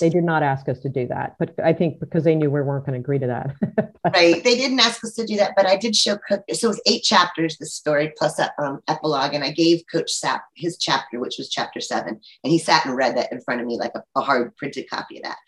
They 0.00 0.10
did 0.10 0.24
not 0.24 0.42
ask 0.42 0.68
us 0.68 0.78
to 0.80 0.88
do 0.88 1.08
that, 1.08 1.36
but 1.38 1.54
I 1.62 1.72
think 1.72 1.98
because 1.98 2.22
they 2.22 2.34
knew 2.34 2.50
we 2.50 2.62
weren't 2.62 2.86
going 2.86 2.94
to 2.94 3.00
agree 3.00 3.18
to 3.18 3.26
that. 3.26 3.94
right. 4.14 4.42
They 4.44 4.56
didn't 4.56 4.78
ask 4.78 5.02
us 5.04 5.14
to 5.14 5.26
do 5.26 5.36
that, 5.36 5.54
but 5.56 5.66
I 5.66 5.76
did 5.76 5.96
show 5.96 6.18
Cook. 6.28 6.44
So 6.52 6.68
it 6.68 6.70
was 6.70 6.80
eight 6.86 7.02
chapters, 7.02 7.56
the 7.56 7.66
story 7.66 8.12
plus 8.16 8.36
that 8.36 8.52
um, 8.62 8.80
epilogue. 8.86 9.34
And 9.34 9.42
I 9.42 9.50
gave 9.50 9.82
Coach 9.90 10.12
Sapp 10.12 10.40
his 10.54 10.78
chapter, 10.78 11.18
which 11.18 11.36
was 11.36 11.48
chapter 11.48 11.80
seven. 11.80 12.20
And 12.44 12.52
he 12.52 12.58
sat 12.58 12.86
and 12.86 12.96
read 12.96 13.16
that 13.16 13.32
in 13.32 13.40
front 13.40 13.60
of 13.60 13.66
me 13.66 13.76
like 13.76 13.92
a, 13.94 14.02
a 14.14 14.20
hard 14.20 14.56
printed 14.56 14.88
copy 14.88 15.16
of 15.18 15.24
that. 15.24 15.38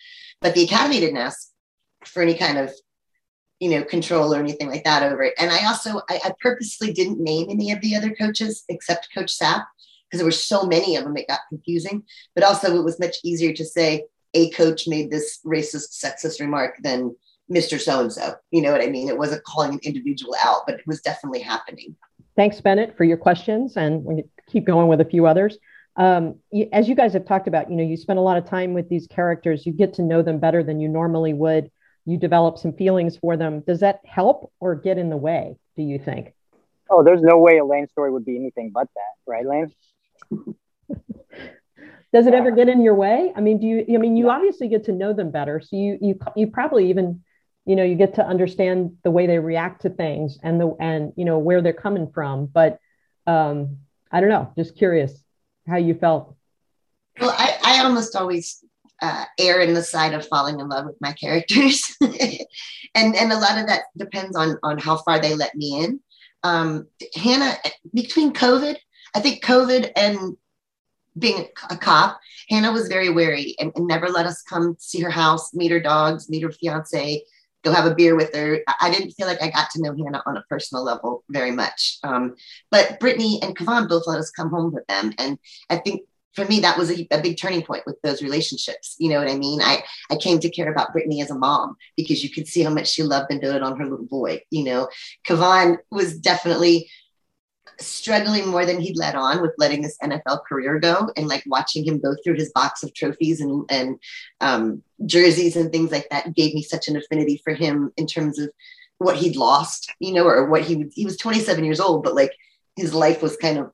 But 0.41 0.55
the 0.55 0.65
Academy 0.65 0.99
didn't 0.99 1.19
ask 1.19 1.51
for 2.05 2.23
any 2.23 2.35
kind 2.35 2.59
of 2.59 2.73
you 3.61 3.71
know 3.71 3.85
control 3.85 4.35
or 4.35 4.39
anything 4.39 4.69
like 4.69 4.85
that 4.85 5.03
over 5.03 5.23
it 5.23 5.35
and 5.39 5.51
i 5.51 5.67
also 5.67 6.01
I, 6.09 6.21
I, 6.25 6.33
purposely 6.41 6.93
didn't 6.93 7.23
name 7.23 7.49
any 7.51 7.71
of 7.73 7.81
the 7.81 7.95
other 7.95 8.11
coaches 8.11 8.65
except 8.69 9.15
coach 9.15 9.39
sapp 9.39 9.65
because 10.07 10.19
there 10.19 10.25
were 10.25 10.33
so 10.33 10.65
many 10.65 10.97
of 10.97 11.05
them 11.05 11.17
it 11.17 11.29
got 11.29 11.41
confusing 11.49 12.03
but 12.35 12.43
also 12.43 12.77
it 12.77 12.85
was 12.85 12.99
much 12.99 13.17
easier 13.23 13.53
to 13.53 13.65
say 13.65 14.05
a 14.35 14.51
coach 14.51 14.87
made 14.87 15.11
this 15.11 15.41
racist, 15.45 16.03
sexist 16.03 16.41
remark 16.41 16.77
than 16.83 17.15
Mr. 17.51 17.81
So 17.81 18.01
and 18.01 18.13
so. 18.13 18.35
You 18.51 18.63
know 18.63 18.73
what 18.73 18.83
I 18.83 18.87
mean? 18.87 19.09
It 19.09 19.19
wasn't 19.19 19.45
calling 19.45 19.73
an 19.73 19.81
individual 19.83 20.35
out, 20.45 20.63
but 20.67 20.77
it 20.77 20.87
was 20.87 21.01
definitely 21.01 21.41
happening. 21.41 21.97
Thanks, 22.37 22.61
Bennett, 22.61 22.97
for 22.97 23.05
your 23.05 23.17
questions. 23.17 23.77
And 23.77 24.05
we 24.05 24.25
keep 24.47 24.65
going 24.65 24.89
with 24.89 25.01
a 25.01 25.05
few 25.05 25.27
others. 25.27 25.59
Um, 25.97 26.37
as 26.73 26.89
you 26.89 26.95
guys 26.95 27.13
have 27.13 27.27
talked 27.27 27.49
about, 27.49 27.69
you 27.69 27.77
know, 27.77 27.83
you 27.83 27.97
spend 27.97 28.19
a 28.19 28.23
lot 28.23 28.37
of 28.37 28.49
time 28.49 28.73
with 28.73 28.89
these 28.89 29.07
characters, 29.09 29.67
you 29.67 29.73
get 29.73 29.95
to 29.95 30.03
know 30.03 30.23
them 30.23 30.39
better 30.39 30.63
than 30.63 30.81
you 30.81 30.89
normally 30.89 31.35
would. 31.35 31.71
You 32.11 32.19
develop 32.19 32.59
some 32.59 32.73
feelings 32.73 33.17
for 33.17 33.37
them. 33.37 33.61
Does 33.61 33.81
that 33.81 34.01
help 34.05 34.53
or 34.59 34.75
get 34.75 34.99
in 34.99 35.11
the 35.11 35.17
way, 35.17 35.57
do 35.77 35.83
you 35.83 35.99
think? 35.99 36.35
Oh, 36.91 37.05
there's 37.05 37.23
no 37.23 37.39
way 37.39 37.59
a 37.59 37.65
Lane 37.65 37.87
story 37.89 38.11
would 38.11 38.25
be 38.25 38.37
anything 38.37 38.71
but 38.75 38.89
that, 38.95 39.15
right, 39.27 39.47
Lane? 39.47 39.73
does 42.13 42.27
it 42.27 42.35
ever 42.35 42.51
get 42.51 42.69
in 42.69 42.83
your 42.83 42.95
way 42.95 43.33
i 43.37 43.41
mean 43.41 43.59
do 43.59 43.67
you 43.67 43.85
i 43.95 43.97
mean 43.97 44.17
you 44.17 44.31
obviously 44.31 44.69
get 44.69 44.85
to 44.85 44.93
know 44.93 45.13
them 45.13 45.31
better 45.31 45.61
so 45.61 45.77
you 45.77 45.99
you 46.01 46.19
you 46.37 46.47
probably 46.47 46.91
even 46.91 47.23
you 47.67 47.77
know 47.77 47.85
you 47.85 47.95
get 47.95 48.15
to 48.15 48.27
understand 48.27 48.97
the 49.05 49.11
way 49.11 49.27
they 49.27 49.39
react 49.39 49.83
to 49.83 49.91
things 49.91 50.39
and 50.43 50.61
the 50.61 50.75
and 50.81 51.13
you 51.17 51.25
know 51.25 51.39
where 51.39 51.63
they're 51.63 51.73
coming 51.73 52.11
from 52.13 52.47
but 52.47 52.79
um 53.27 53.79
i 54.11 54.21
don't 54.21 54.29
know 54.29 54.53
just 54.57 54.77
curious 54.77 55.23
how 55.69 55.77
you 55.77 55.95
felt 55.95 56.35
well 57.21 57.35
i 57.39 57.57
i 57.65 57.85
almost 57.85 58.17
always 58.17 58.65
uh, 59.03 59.25
err 59.39 59.61
in 59.61 59.75
the 59.75 59.83
side 59.83 60.15
of 60.15 60.27
falling 60.27 60.61
in 60.61 60.69
love 60.69 60.87
with 60.87 60.97
my 61.01 61.13
characters 61.13 61.83
and 62.01 63.17
and 63.17 63.33
a 63.33 63.39
lot 63.39 63.59
of 63.59 63.67
that 63.67 63.83
depends 63.97 64.37
on 64.37 64.59
on 64.63 64.79
how 64.79 64.97
far 64.99 65.19
they 65.19 65.35
let 65.35 65.55
me 65.55 65.83
in 65.83 66.01
um 66.43 66.87
hannah 67.15 67.55
between 67.95 68.33
covid 68.33 68.77
i 69.15 69.21
think 69.21 69.45
covid 69.45 69.91
and 69.97 70.37
being 71.19 71.47
a 71.69 71.77
cop, 71.77 72.21
Hannah 72.49 72.73
was 72.73 72.89
very 72.89 73.11
wary 73.11 73.57
and, 73.59 73.73
and, 73.75 73.87
never 73.87 74.09
let 74.09 74.27
us 74.27 74.43
come 74.43 74.77
see 74.79 75.01
her 75.01 75.11
house, 75.11 75.53
meet 75.53 75.71
her 75.71 75.81
dogs, 75.81 76.31
meet 76.31 76.43
her 76.43 76.53
fiance, 76.53 77.25
go 77.63 77.73
have 77.73 77.85
a 77.85 77.95
beer 77.95 78.17
with 78.17 78.35
her. 78.35 78.61
I 78.81 78.91
didn't 78.91 79.13
feel 79.13 79.27
like 79.27 79.43
I 79.43 79.51
got 79.51 79.71
to 79.71 79.83
know 79.83 79.95
Hannah 79.95 80.23
on 80.27 80.37
a 80.37 80.45
personal 80.49 80.85
level 80.85 81.25
very 81.29 81.51
much. 81.51 81.99
Um, 82.03 82.35
but 82.71 82.99
Brittany 83.01 83.41
and 83.43 83.57
Kayvon 83.57 83.89
both 83.89 84.07
let 84.07 84.19
us 84.19 84.31
come 84.31 84.51
home 84.51 84.73
with 84.73 84.87
them. 84.87 85.13
And 85.19 85.39
I 85.69 85.77
think 85.77 86.03
for 86.35 86.45
me, 86.45 86.61
that 86.61 86.79
was 86.79 86.91
a, 86.91 87.07
a, 87.11 87.21
big 87.21 87.39
turning 87.39 87.63
point 87.63 87.85
with 87.87 88.01
those 88.03 88.23
relationships. 88.23 88.95
You 88.99 89.11
know 89.11 89.19
what 89.19 89.31
I 89.31 89.37
mean? 89.37 89.61
I, 89.61 89.83
I 90.11 90.17
came 90.17 90.39
to 90.41 90.51
care 90.51 90.71
about 90.71 90.93
Brittany 90.93 91.21
as 91.23 91.31
a 91.31 91.39
mom 91.39 91.77
because 91.97 92.23
you 92.23 92.31
could 92.31 92.47
see 92.47 92.63
how 92.63 92.71
much 92.71 92.89
she 92.89 93.03
loved 93.03 93.31
and 93.31 93.41
doted 93.41 93.63
on 93.63 93.79
her 93.79 93.87
little 93.87 94.07
boy. 94.07 94.43
You 94.51 94.65
know, 94.65 94.89
Kayvon 95.27 95.79
was 95.91 96.19
definitely 96.19 96.89
struggling 97.81 98.49
more 98.49 98.67
than 98.67 98.81
he'd 98.81 98.99
let 98.99 99.15
on 99.15 99.41
with 99.41 99.53
letting 99.59 99.83
this 99.83 99.97
NFL 100.03 100.45
career 100.47 100.79
go 100.79 101.11
and 101.17 101.29
like 101.29 101.43
watching 101.47 101.85
him 101.85 101.99
go 101.99 102.15
through 102.23 102.35
his 102.35 102.53
box 102.53 102.83
of 102.83 102.95
trophies 102.95 103.41
and, 103.41 103.65
and 103.71 103.99
um, 104.41 104.83
jerseys 105.07 105.57
and 105.57 105.73
things 105.73 105.91
like 105.91 106.09
that 106.11 106.35
gave 106.35 106.55
me 106.55 106.63
such 106.63 106.89
an 106.89 106.97
affinity 106.97 107.41
for 107.43 107.55
him 107.55 107.91
in 107.97 108.07
terms 108.07 108.39
of 108.39 108.51
what 108.99 109.17
he'd 109.17 109.37
lost, 109.37 109.93
you 109.99 110.13
know, 110.13 110.27
or 110.27 110.47
what 110.47 110.63
he 110.63 110.85
he 110.95 111.07
was 111.07 111.17
27 111.17 111.65
years 111.65 111.81
old, 111.81 112.05
but 112.05 112.15
like 112.15 112.33
his 112.77 112.93
life 112.93 113.23
was 113.23 113.37
kind 113.37 113.59
of 113.59 113.73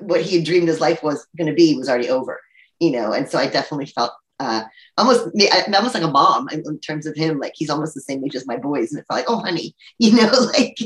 what 0.00 0.22
he 0.22 0.36
had 0.36 0.44
dreamed 0.44 0.68
his 0.68 0.80
life 0.80 1.02
was 1.02 1.26
going 1.36 1.48
to 1.48 1.54
be 1.54 1.76
was 1.76 1.88
already 1.88 2.08
over, 2.08 2.40
you 2.80 2.90
know. 2.90 3.12
And 3.12 3.28
so 3.28 3.38
I 3.38 3.46
definitely 3.46 3.86
felt 3.86 4.12
uh, 4.40 4.64
almost 4.98 5.28
almost 5.72 5.94
like 5.94 6.02
a 6.02 6.08
mom 6.08 6.48
in 6.50 6.78
terms 6.80 7.06
of 7.06 7.14
him. 7.16 7.38
Like 7.38 7.52
he's 7.54 7.70
almost 7.70 7.94
the 7.94 8.00
same 8.00 8.24
age 8.24 8.34
as 8.34 8.46
my 8.46 8.56
boys, 8.56 8.92
and 8.92 9.00
it's 9.00 9.10
like, 9.10 9.26
oh, 9.28 9.38
honey, 9.38 9.74
you 9.98 10.12
know, 10.14 10.30
like 10.54 10.76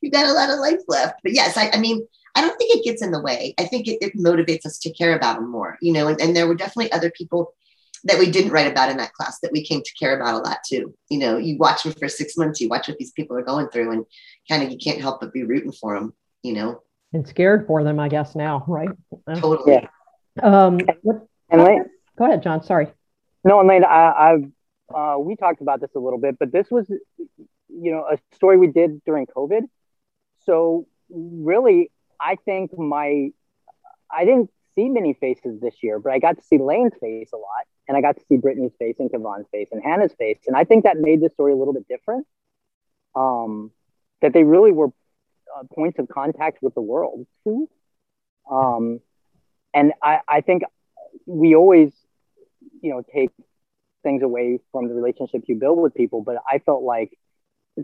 you've 0.00 0.12
got 0.12 0.26
a 0.26 0.32
lot 0.32 0.50
of 0.50 0.58
life 0.58 0.80
left. 0.88 1.20
But 1.22 1.32
yes, 1.32 1.56
I, 1.56 1.70
I 1.72 1.78
mean, 1.78 2.06
I 2.34 2.40
don't 2.40 2.56
think 2.58 2.76
it 2.76 2.84
gets 2.84 3.02
in 3.02 3.10
the 3.10 3.22
way. 3.22 3.54
I 3.58 3.64
think 3.64 3.88
it, 3.88 3.98
it 4.00 4.16
motivates 4.16 4.66
us 4.66 4.78
to 4.80 4.92
care 4.92 5.16
about 5.16 5.38
him 5.38 5.50
more, 5.50 5.78
you 5.80 5.92
know. 5.92 6.08
And, 6.08 6.20
and 6.20 6.36
there 6.36 6.46
were 6.46 6.54
definitely 6.54 6.92
other 6.92 7.10
people 7.10 7.54
that 8.04 8.18
we 8.18 8.30
didn't 8.30 8.52
write 8.52 8.70
about 8.70 8.90
in 8.90 8.96
that 8.98 9.12
class 9.12 9.40
that 9.40 9.52
we 9.52 9.64
came 9.64 9.82
to 9.82 9.94
care 9.94 10.18
about 10.18 10.34
a 10.34 10.48
lot 10.48 10.58
too. 10.66 10.94
You 11.08 11.18
know, 11.18 11.36
you 11.36 11.58
watch 11.58 11.82
them 11.82 11.92
for 11.94 12.08
six 12.08 12.36
months, 12.36 12.60
you 12.60 12.68
watch 12.68 12.88
what 12.88 12.98
these 12.98 13.12
people 13.12 13.36
are 13.36 13.42
going 13.42 13.68
through, 13.68 13.92
and 13.92 14.06
kind 14.48 14.62
of 14.62 14.70
you 14.70 14.78
can't 14.78 15.00
help 15.00 15.20
but 15.20 15.32
be 15.32 15.44
rooting 15.44 15.72
for 15.72 15.98
them. 15.98 16.14
You 16.42 16.52
know, 16.52 16.82
and 17.12 17.26
scared 17.26 17.66
for 17.66 17.82
them, 17.84 17.98
I 17.98 18.08
guess 18.08 18.34
now, 18.34 18.64
right? 18.66 18.90
Totally. 19.36 19.72
Yeah. 19.72 19.88
Um, 20.42 20.80
what, 21.02 21.26
and 21.50 21.64
Lane, 21.64 21.84
go 22.18 22.26
ahead, 22.26 22.42
John. 22.42 22.62
Sorry. 22.62 22.88
No, 23.44 23.60
and 23.60 23.68
Lane, 23.68 23.84
I, 23.84 24.12
I've 24.16 24.44
uh, 24.94 25.18
we 25.18 25.36
talked 25.36 25.60
about 25.60 25.80
this 25.80 25.90
a 25.94 25.98
little 25.98 26.18
bit, 26.18 26.38
but 26.38 26.52
this 26.52 26.70
was, 26.70 26.88
you 26.88 27.92
know, 27.92 28.06
a 28.10 28.18
story 28.34 28.56
we 28.56 28.68
did 28.68 29.02
during 29.04 29.26
COVID. 29.26 29.62
So 30.44 30.86
really, 31.10 31.90
I 32.20 32.36
think 32.44 32.76
my, 32.78 33.30
I 34.10 34.24
didn't 34.24 34.50
see 34.74 34.88
many 34.88 35.12
faces 35.14 35.60
this 35.60 35.74
year, 35.82 35.98
but 35.98 36.12
I 36.12 36.18
got 36.18 36.38
to 36.38 36.42
see 36.42 36.58
Lane's 36.58 36.94
face 37.00 37.30
a 37.32 37.36
lot, 37.36 37.66
and 37.86 37.96
I 37.96 38.00
got 38.00 38.16
to 38.16 38.24
see 38.28 38.36
Brittany's 38.36 38.72
face 38.78 38.96
and 38.98 39.10
Kayvon's 39.10 39.48
face 39.50 39.68
and 39.72 39.82
Hannah's 39.82 40.14
face, 40.14 40.38
and 40.46 40.56
I 40.56 40.64
think 40.64 40.84
that 40.84 40.96
made 40.98 41.20
the 41.20 41.30
story 41.30 41.52
a 41.52 41.56
little 41.56 41.74
bit 41.74 41.86
different. 41.88 42.26
Um, 43.14 43.72
that 44.20 44.32
they 44.32 44.42
really 44.42 44.72
were 44.72 44.88
uh, 45.56 45.64
points 45.74 45.98
of 45.98 46.08
contact 46.08 46.58
with 46.62 46.74
the 46.74 46.80
world 46.80 47.26
too. 47.44 47.68
Um, 48.50 49.00
and 49.74 49.92
I, 50.02 50.20
I 50.28 50.40
think 50.40 50.62
we 51.26 51.54
always, 51.54 51.92
you 52.80 52.90
know, 52.90 53.02
take 53.14 53.30
things 54.02 54.22
away 54.22 54.60
from 54.72 54.88
the 54.88 54.94
relationships 54.94 55.44
you 55.48 55.56
build 55.56 55.78
with 55.78 55.94
people. 55.94 56.22
But 56.22 56.36
I 56.50 56.58
felt 56.58 56.82
like 56.82 57.16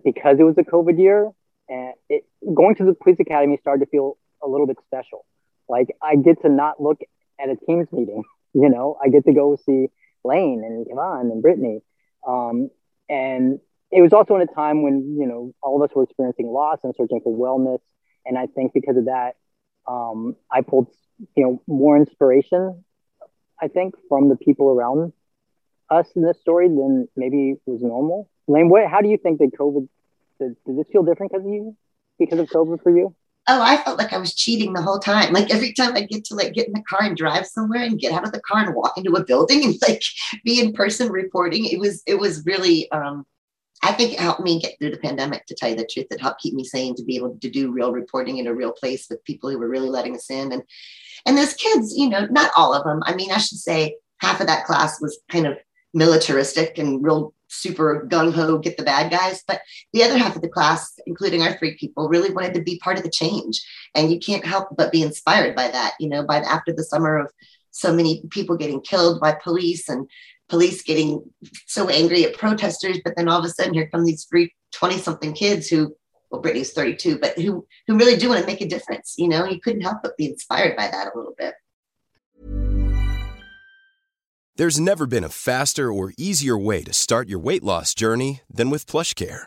because 0.04 0.38
it 0.38 0.42
was 0.44 0.56
a 0.58 0.62
COVID 0.62 0.98
year, 0.98 1.30
and 1.68 1.94
it, 2.08 2.24
going 2.54 2.74
to 2.76 2.84
the 2.84 2.94
police 2.94 3.18
academy 3.20 3.58
started 3.60 3.84
to 3.84 3.90
feel 3.90 4.18
a 4.42 4.48
little 4.48 4.66
bit 4.66 4.76
special. 4.86 5.24
Like 5.68 5.88
I 6.02 6.16
get 6.16 6.42
to 6.42 6.48
not 6.48 6.80
look 6.80 7.00
at 7.40 7.48
a 7.48 7.56
teams 7.66 7.88
meeting, 7.92 8.22
you 8.54 8.68
know, 8.68 8.98
I 9.02 9.08
get 9.08 9.24
to 9.26 9.32
go 9.32 9.56
see 9.64 9.88
Lane 10.24 10.62
and 10.64 10.86
Kayvon 10.86 11.32
and 11.32 11.42
Brittany. 11.42 11.82
Um, 12.26 12.70
and 13.08 13.60
it 13.90 14.00
was 14.00 14.12
also 14.12 14.36
in 14.36 14.42
a 14.42 14.46
time 14.46 14.82
when 14.82 15.16
you 15.18 15.26
know 15.26 15.54
all 15.62 15.82
of 15.82 15.88
us 15.88 15.94
were 15.94 16.04
experiencing 16.04 16.46
loss 16.46 16.78
and 16.84 16.94
searching 16.96 17.20
for 17.22 17.36
wellness. 17.36 17.80
And 18.26 18.38
i 18.38 18.46
think 18.46 18.72
because 18.72 18.96
of 18.96 19.06
that 19.06 19.34
um, 19.86 20.36
i 20.50 20.62
pulled 20.62 20.88
you 21.36 21.44
know 21.44 21.62
more 21.66 21.96
inspiration 21.96 22.84
i 23.60 23.68
think 23.68 23.94
from 24.08 24.28
the 24.28 24.36
people 24.36 24.70
around 24.70 25.12
us 25.90 26.08
in 26.16 26.22
this 26.22 26.40
story 26.40 26.68
than 26.68 27.08
maybe 27.16 27.56
was 27.66 27.82
normal. 27.82 28.28
Lane 28.46 28.68
what 28.68 28.88
how 28.88 29.00
do 29.00 29.08
you 29.08 29.16
think 29.16 29.38
that 29.38 29.50
covid 29.58 29.88
did, 30.40 30.56
did 30.66 30.78
this 30.78 30.88
feel 30.88 31.02
different 31.02 31.32
because 31.32 31.46
of 31.46 31.52
you? 31.52 31.76
Because 32.18 32.38
of 32.38 32.48
covid 32.48 32.82
for 32.82 32.96
you? 32.96 33.14
Oh 33.48 33.60
i 33.60 33.76
felt 33.76 33.98
like 33.98 34.12
i 34.12 34.18
was 34.18 34.34
cheating 34.34 34.72
the 34.72 34.82
whole 34.82 34.98
time. 34.98 35.32
Like 35.32 35.50
every 35.52 35.72
time 35.72 35.96
i 35.96 36.02
get 36.02 36.24
to 36.26 36.34
like 36.34 36.54
get 36.54 36.66
in 36.66 36.72
the 36.72 36.82
car 36.88 37.06
and 37.06 37.16
drive 37.16 37.46
somewhere 37.46 37.82
and 37.82 37.98
get 37.98 38.12
out 38.12 38.24
of 38.24 38.32
the 38.32 38.40
car 38.40 38.64
and 38.64 38.74
walk 38.74 38.96
into 38.96 39.12
a 39.12 39.24
building 39.24 39.64
and 39.64 39.74
like 39.86 40.02
be 40.44 40.60
in 40.60 40.72
person 40.72 41.10
reporting 41.10 41.64
it 41.64 41.78
was 41.78 42.02
it 42.06 42.18
was 42.18 42.44
really 42.44 42.90
um 42.90 43.26
I 43.84 43.92
think 43.92 44.14
it 44.14 44.20
helped 44.20 44.40
me 44.40 44.60
get 44.60 44.78
through 44.78 44.92
the 44.92 44.96
pandemic, 44.96 45.44
to 45.44 45.54
tell 45.54 45.68
you 45.68 45.76
the 45.76 45.86
truth. 45.86 46.06
It 46.10 46.20
helped 46.20 46.40
keep 46.40 46.54
me 46.54 46.64
sane 46.64 46.94
to 46.96 47.04
be 47.04 47.16
able 47.16 47.36
to 47.38 47.50
do 47.50 47.70
real 47.70 47.92
reporting 47.92 48.38
in 48.38 48.46
a 48.46 48.54
real 48.54 48.72
place 48.72 49.06
with 49.10 49.22
people 49.24 49.50
who 49.50 49.58
were 49.58 49.68
really 49.68 49.90
letting 49.90 50.16
us 50.16 50.30
in. 50.30 50.52
And 50.52 50.62
and 51.26 51.36
those 51.36 51.52
kids, 51.54 51.94
you 51.94 52.08
know, 52.08 52.26
not 52.30 52.50
all 52.56 52.72
of 52.72 52.84
them. 52.84 53.02
I 53.04 53.14
mean, 53.14 53.30
I 53.30 53.38
should 53.38 53.58
say 53.58 53.96
half 54.18 54.40
of 54.40 54.46
that 54.46 54.64
class 54.64 55.00
was 55.02 55.18
kind 55.30 55.46
of 55.46 55.58
militaristic 55.92 56.78
and 56.78 57.04
real 57.04 57.34
super 57.48 58.06
gung 58.10 58.32
ho, 58.32 58.58
get 58.58 58.78
the 58.78 58.82
bad 58.82 59.10
guys. 59.10 59.42
But 59.46 59.60
the 59.92 60.02
other 60.02 60.16
half 60.16 60.34
of 60.34 60.42
the 60.42 60.48
class, 60.48 60.98
including 61.06 61.42
our 61.42 61.56
three 61.58 61.76
people, 61.76 62.08
really 62.08 62.32
wanted 62.32 62.54
to 62.54 62.62
be 62.62 62.78
part 62.78 62.96
of 62.96 63.04
the 63.04 63.10
change. 63.10 63.62
And 63.94 64.10
you 64.10 64.18
can't 64.18 64.46
help 64.46 64.68
but 64.76 64.92
be 64.92 65.02
inspired 65.02 65.54
by 65.54 65.68
that. 65.68 65.94
You 66.00 66.08
know, 66.08 66.24
by 66.24 66.38
after 66.38 66.72
the 66.72 66.84
summer 66.84 67.18
of 67.18 67.30
so 67.70 67.92
many 67.92 68.22
people 68.30 68.56
getting 68.56 68.80
killed 68.80 69.20
by 69.20 69.32
police 69.32 69.88
and 69.88 70.08
police 70.48 70.82
getting 70.82 71.22
so 71.66 71.88
angry 71.88 72.24
at 72.24 72.36
protesters, 72.36 73.00
but 73.04 73.16
then 73.16 73.28
all 73.28 73.38
of 73.38 73.44
a 73.44 73.48
sudden 73.48 73.74
here 73.74 73.88
come 73.90 74.04
these 74.04 74.24
free 74.24 74.52
20 74.72 74.98
something 74.98 75.32
kids 75.32 75.68
who, 75.68 75.94
well, 76.30 76.40
Brittany's 76.40 76.72
32, 76.72 77.18
but 77.18 77.38
who, 77.38 77.66
who 77.86 77.96
really 77.96 78.16
do 78.16 78.28
want 78.28 78.40
to 78.40 78.46
make 78.46 78.60
a 78.60 78.68
difference. 78.68 79.14
You 79.16 79.28
know, 79.28 79.44
you 79.44 79.60
couldn't 79.60 79.82
help 79.82 79.98
but 80.02 80.16
be 80.16 80.26
inspired 80.26 80.76
by 80.76 80.88
that 80.88 81.12
a 81.14 81.16
little 81.16 81.34
bit. 81.36 81.54
There's 84.56 84.78
never 84.78 85.06
been 85.06 85.24
a 85.24 85.28
faster 85.28 85.92
or 85.92 86.12
easier 86.16 86.56
way 86.56 86.84
to 86.84 86.92
start 86.92 87.28
your 87.28 87.40
weight 87.40 87.64
loss 87.64 87.92
journey 87.92 88.42
than 88.48 88.70
with 88.70 88.86
PlushCare. 88.86 89.46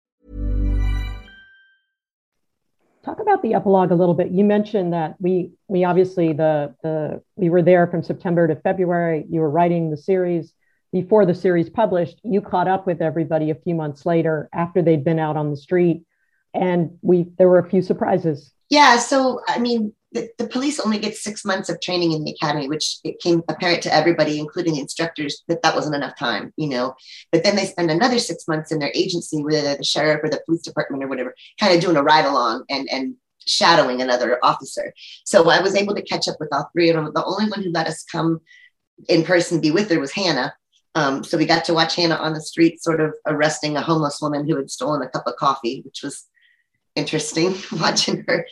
Talk 3.03 3.19
about 3.19 3.41
the 3.41 3.55
epilogue 3.55 3.91
a 3.91 3.95
little 3.95 4.13
bit. 4.13 4.31
You 4.31 4.43
mentioned 4.43 4.93
that 4.93 5.15
we 5.19 5.51
we 5.67 5.83
obviously 5.83 6.33
the 6.33 6.75
the 6.83 7.21
we 7.35 7.49
were 7.49 7.63
there 7.63 7.87
from 7.87 8.03
September 8.03 8.47
to 8.47 8.55
February. 8.55 9.25
You 9.29 9.41
were 9.41 9.49
writing 9.49 9.89
the 9.89 9.97
series 9.97 10.53
before 10.91 11.25
the 11.25 11.33
series 11.33 11.69
published. 11.69 12.19
You 12.23 12.41
caught 12.41 12.67
up 12.67 12.85
with 12.85 13.01
everybody 13.01 13.49
a 13.49 13.55
few 13.55 13.73
months 13.73 14.05
later 14.05 14.49
after 14.53 14.81
they'd 14.81 15.03
been 15.03 15.19
out 15.19 15.37
on 15.37 15.49
the 15.49 15.57
street, 15.57 16.03
and 16.53 16.97
we 17.01 17.25
there 17.37 17.49
were 17.49 17.59
a 17.59 17.69
few 17.69 17.81
surprises. 17.81 18.51
Yeah. 18.69 18.97
So 18.97 19.41
I 19.47 19.57
mean, 19.57 19.93
the, 20.13 20.29
the, 20.37 20.47
police 20.47 20.79
only 20.79 20.99
get 20.99 21.15
six 21.15 21.45
months 21.45 21.69
of 21.69 21.79
training 21.79 22.11
in 22.11 22.23
the 22.23 22.31
academy, 22.31 22.67
which 22.67 22.97
it 23.03 23.19
came 23.19 23.43
apparent 23.47 23.81
to 23.83 23.93
everybody, 23.93 24.39
including 24.39 24.73
the 24.73 24.81
instructors, 24.81 25.43
that 25.47 25.61
that 25.63 25.73
wasn't 25.73 25.95
enough 25.95 26.17
time, 26.17 26.53
you 26.57 26.67
know. 26.67 26.95
But 27.31 27.43
then 27.43 27.55
they 27.55 27.65
spend 27.65 27.89
another 27.89 28.19
six 28.19 28.47
months 28.47 28.71
in 28.71 28.79
their 28.79 28.91
agency, 28.93 29.41
whether 29.41 29.77
the 29.77 29.83
sheriff 29.83 30.21
or 30.23 30.29
the 30.29 30.41
police 30.45 30.63
department 30.63 31.03
or 31.03 31.07
whatever, 31.07 31.33
kind 31.59 31.73
of 31.73 31.81
doing 31.81 31.95
a 31.95 32.03
ride 32.03 32.25
along 32.25 32.65
and 32.69 32.89
and 32.91 33.15
shadowing 33.45 34.01
another 34.01 34.37
officer. 34.43 34.93
So 35.25 35.49
I 35.49 35.61
was 35.61 35.75
able 35.75 35.95
to 35.95 36.01
catch 36.01 36.27
up 36.27 36.35
with 36.39 36.49
all 36.51 36.69
three 36.73 36.89
of 36.89 36.95
them. 36.95 37.11
The 37.13 37.25
only 37.25 37.49
one 37.49 37.63
who 37.63 37.71
let 37.71 37.87
us 37.87 38.03
come 38.03 38.41
in 39.07 39.23
person 39.23 39.61
be 39.61 39.71
with 39.71 39.89
her 39.89 39.99
was 39.99 40.11
Hannah. 40.11 40.53
Um, 40.93 41.23
so 41.23 41.37
we 41.37 41.45
got 41.45 41.65
to 41.65 41.73
watch 41.73 41.95
Hannah 41.95 42.15
on 42.15 42.33
the 42.33 42.41
street, 42.41 42.83
sort 42.83 42.99
of 42.99 43.13
arresting 43.25 43.77
a 43.77 43.81
homeless 43.81 44.19
woman 44.21 44.47
who 44.47 44.57
had 44.57 44.69
stolen 44.69 45.01
a 45.01 45.09
cup 45.09 45.25
of 45.25 45.37
coffee, 45.37 45.81
which 45.85 46.01
was 46.03 46.27
interesting 46.95 47.55
watching 47.79 48.23
her 48.27 48.45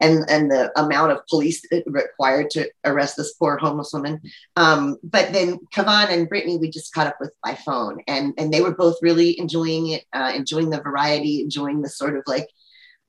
and 0.00 0.24
and 0.28 0.50
the 0.50 0.70
amount 0.80 1.12
of 1.12 1.26
police 1.28 1.62
required 1.86 2.50
to 2.50 2.70
arrest 2.84 3.16
this 3.16 3.34
poor 3.34 3.56
homeless 3.56 3.92
woman. 3.92 4.20
Um, 4.56 4.96
but 5.02 5.32
then 5.32 5.58
kayvon 5.74 6.10
and 6.10 6.28
Brittany, 6.28 6.56
we 6.58 6.70
just 6.70 6.94
caught 6.94 7.08
up 7.08 7.16
with 7.20 7.32
by 7.42 7.54
phone, 7.54 8.00
and 8.06 8.34
and 8.38 8.52
they 8.52 8.60
were 8.60 8.74
both 8.74 8.96
really 9.02 9.38
enjoying 9.38 9.88
it, 9.88 10.04
uh, 10.12 10.32
enjoying 10.34 10.70
the 10.70 10.80
variety, 10.80 11.40
enjoying 11.40 11.82
the 11.82 11.88
sort 11.88 12.16
of 12.16 12.22
like 12.26 12.48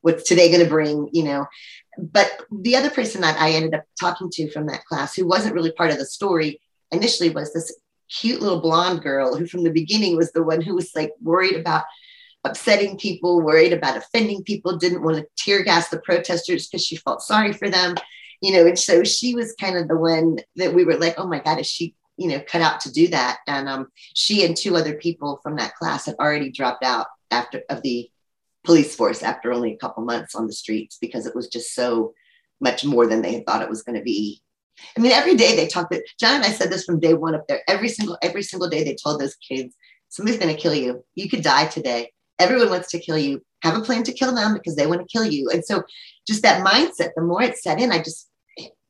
what's 0.02 0.28
today 0.28 0.50
going 0.50 0.64
to 0.64 0.70
bring, 0.70 1.10
you 1.12 1.24
know. 1.24 1.46
But 1.98 2.32
the 2.52 2.76
other 2.76 2.90
person 2.90 3.22
that 3.22 3.40
I 3.40 3.52
ended 3.52 3.76
up 3.76 3.84
talking 4.00 4.30
to 4.32 4.50
from 4.52 4.68
that 4.68 4.86
class, 4.86 5.16
who 5.16 5.28
wasn't 5.28 5.56
really 5.56 5.72
part 5.74 5.92
of 5.92 5.98
the 5.98 6.06
story 6.06 6.62
initially, 6.92 7.30
was 7.30 7.54
this 7.54 7.76
cute 8.10 8.42
little 8.42 8.62
blonde 8.62 9.04
girl 9.04 9.36
who, 9.36 9.46
from 9.46 9.64
the 9.64 9.72
beginning, 9.72 10.16
was 10.16 10.32
the 10.32 10.44
one 10.44 10.62
who 10.62 10.76
was 10.76 10.96
like 10.96 11.12
worried 11.22 11.56
about 11.56 11.84
upsetting 12.44 12.98
people, 12.98 13.42
worried 13.42 13.74
about 13.74 13.98
offending 13.98 14.44
people, 14.44 14.78
didn't 14.78 15.04
want 15.04 15.18
to 15.18 15.28
tear 15.38 15.64
gas 15.64 15.90
the 15.90 16.00
protesters 16.00 16.68
because 16.68 16.86
she 16.86 16.96
felt 16.96 17.22
sorry 17.22 17.54
for 17.54 17.70
them, 17.70 17.96
you 18.42 18.54
know. 18.54 18.66
And 18.66 18.80
so 18.80 19.04
she 19.04 19.36
was 19.36 19.56
kind 19.60 19.78
of 19.78 19.88
the 19.88 19.98
one 19.98 20.38
that 20.56 20.74
we 20.74 20.86
were 20.86 20.98
like, 20.98 21.16
oh 21.18 21.28
my 21.28 21.40
God, 21.40 21.60
is 21.60 21.68
she, 21.68 21.96
you 22.18 22.28
know, 22.30 22.42
cut 22.48 22.62
out 22.62 22.80
to 22.82 22.92
do 22.92 23.08
that? 23.10 23.40
And 23.48 23.68
um, 23.68 23.88
she 24.14 24.46
and 24.46 24.56
two 24.56 24.76
other 24.76 24.96
people 24.96 25.40
from 25.44 25.58
that 25.58 25.76
class 25.76 26.06
had 26.06 26.16
already 26.16 26.52
dropped 26.52 26.84
out 26.84 27.08
after 27.32 27.64
of 27.70 27.82
the 27.82 28.10
police 28.64 28.96
force 28.96 29.24
after 29.24 29.52
only 29.52 29.74
a 29.74 29.78
couple 29.78 30.04
months 30.04 30.36
on 30.36 30.48
the 30.48 30.54
streets 30.54 30.98
because 31.00 31.26
it 31.26 31.36
was 31.36 31.48
just 31.48 31.74
so 31.74 32.14
much 32.62 32.84
more 32.84 33.08
than 33.08 33.22
they 33.22 33.34
had 33.34 33.46
thought 33.46 33.62
it 33.62 33.70
was 33.70 33.84
going 33.84 33.98
to 33.98 34.04
be. 34.04 34.42
I 34.98 35.02
mean, 35.02 35.12
every 35.12 35.36
day 35.36 35.56
they 35.56 35.68
talked. 35.68 35.92
That 35.92 36.04
John 36.20 36.36
and 36.36 36.46
I 36.46 36.52
said 36.52 36.70
this 36.70 36.86
from 36.86 37.00
day 37.00 37.14
one 37.14 37.36
up 37.36 37.48
there. 37.48 37.62
Every 37.68 37.90
single 37.90 38.18
every 38.22 38.44
single 38.44 38.70
day 38.70 38.84
they 38.84 38.96
told 38.96 39.20
those 39.20 39.36
kids, 39.36 39.76
somebody's 40.08 40.40
going 40.40 40.56
to 40.56 40.62
kill 40.62 40.74
you. 40.74 41.04
You 41.16 41.30
could 41.30 41.44
die 41.44 41.68
today. 41.68 42.12
Everyone 42.40 42.70
wants 42.70 42.90
to 42.92 43.00
kill 43.00 43.18
you. 43.18 43.42
Have 43.64 43.78
a 43.78 43.82
plan 43.82 44.04
to 44.04 44.14
kill 44.14 44.34
them 44.34 44.54
because 44.54 44.76
they 44.76 44.88
want 44.88 45.02
to 45.02 45.08
kill 45.08 45.26
you. 45.26 45.50
And 45.50 45.64
so, 45.66 45.84
just 46.28 46.42
that 46.44 46.66
mindset. 46.66 47.10
The 47.16 47.22
more 47.22 47.44
it 47.44 47.58
set 47.58 47.80
in, 47.80 47.92
I 47.92 47.98
just 48.00 48.30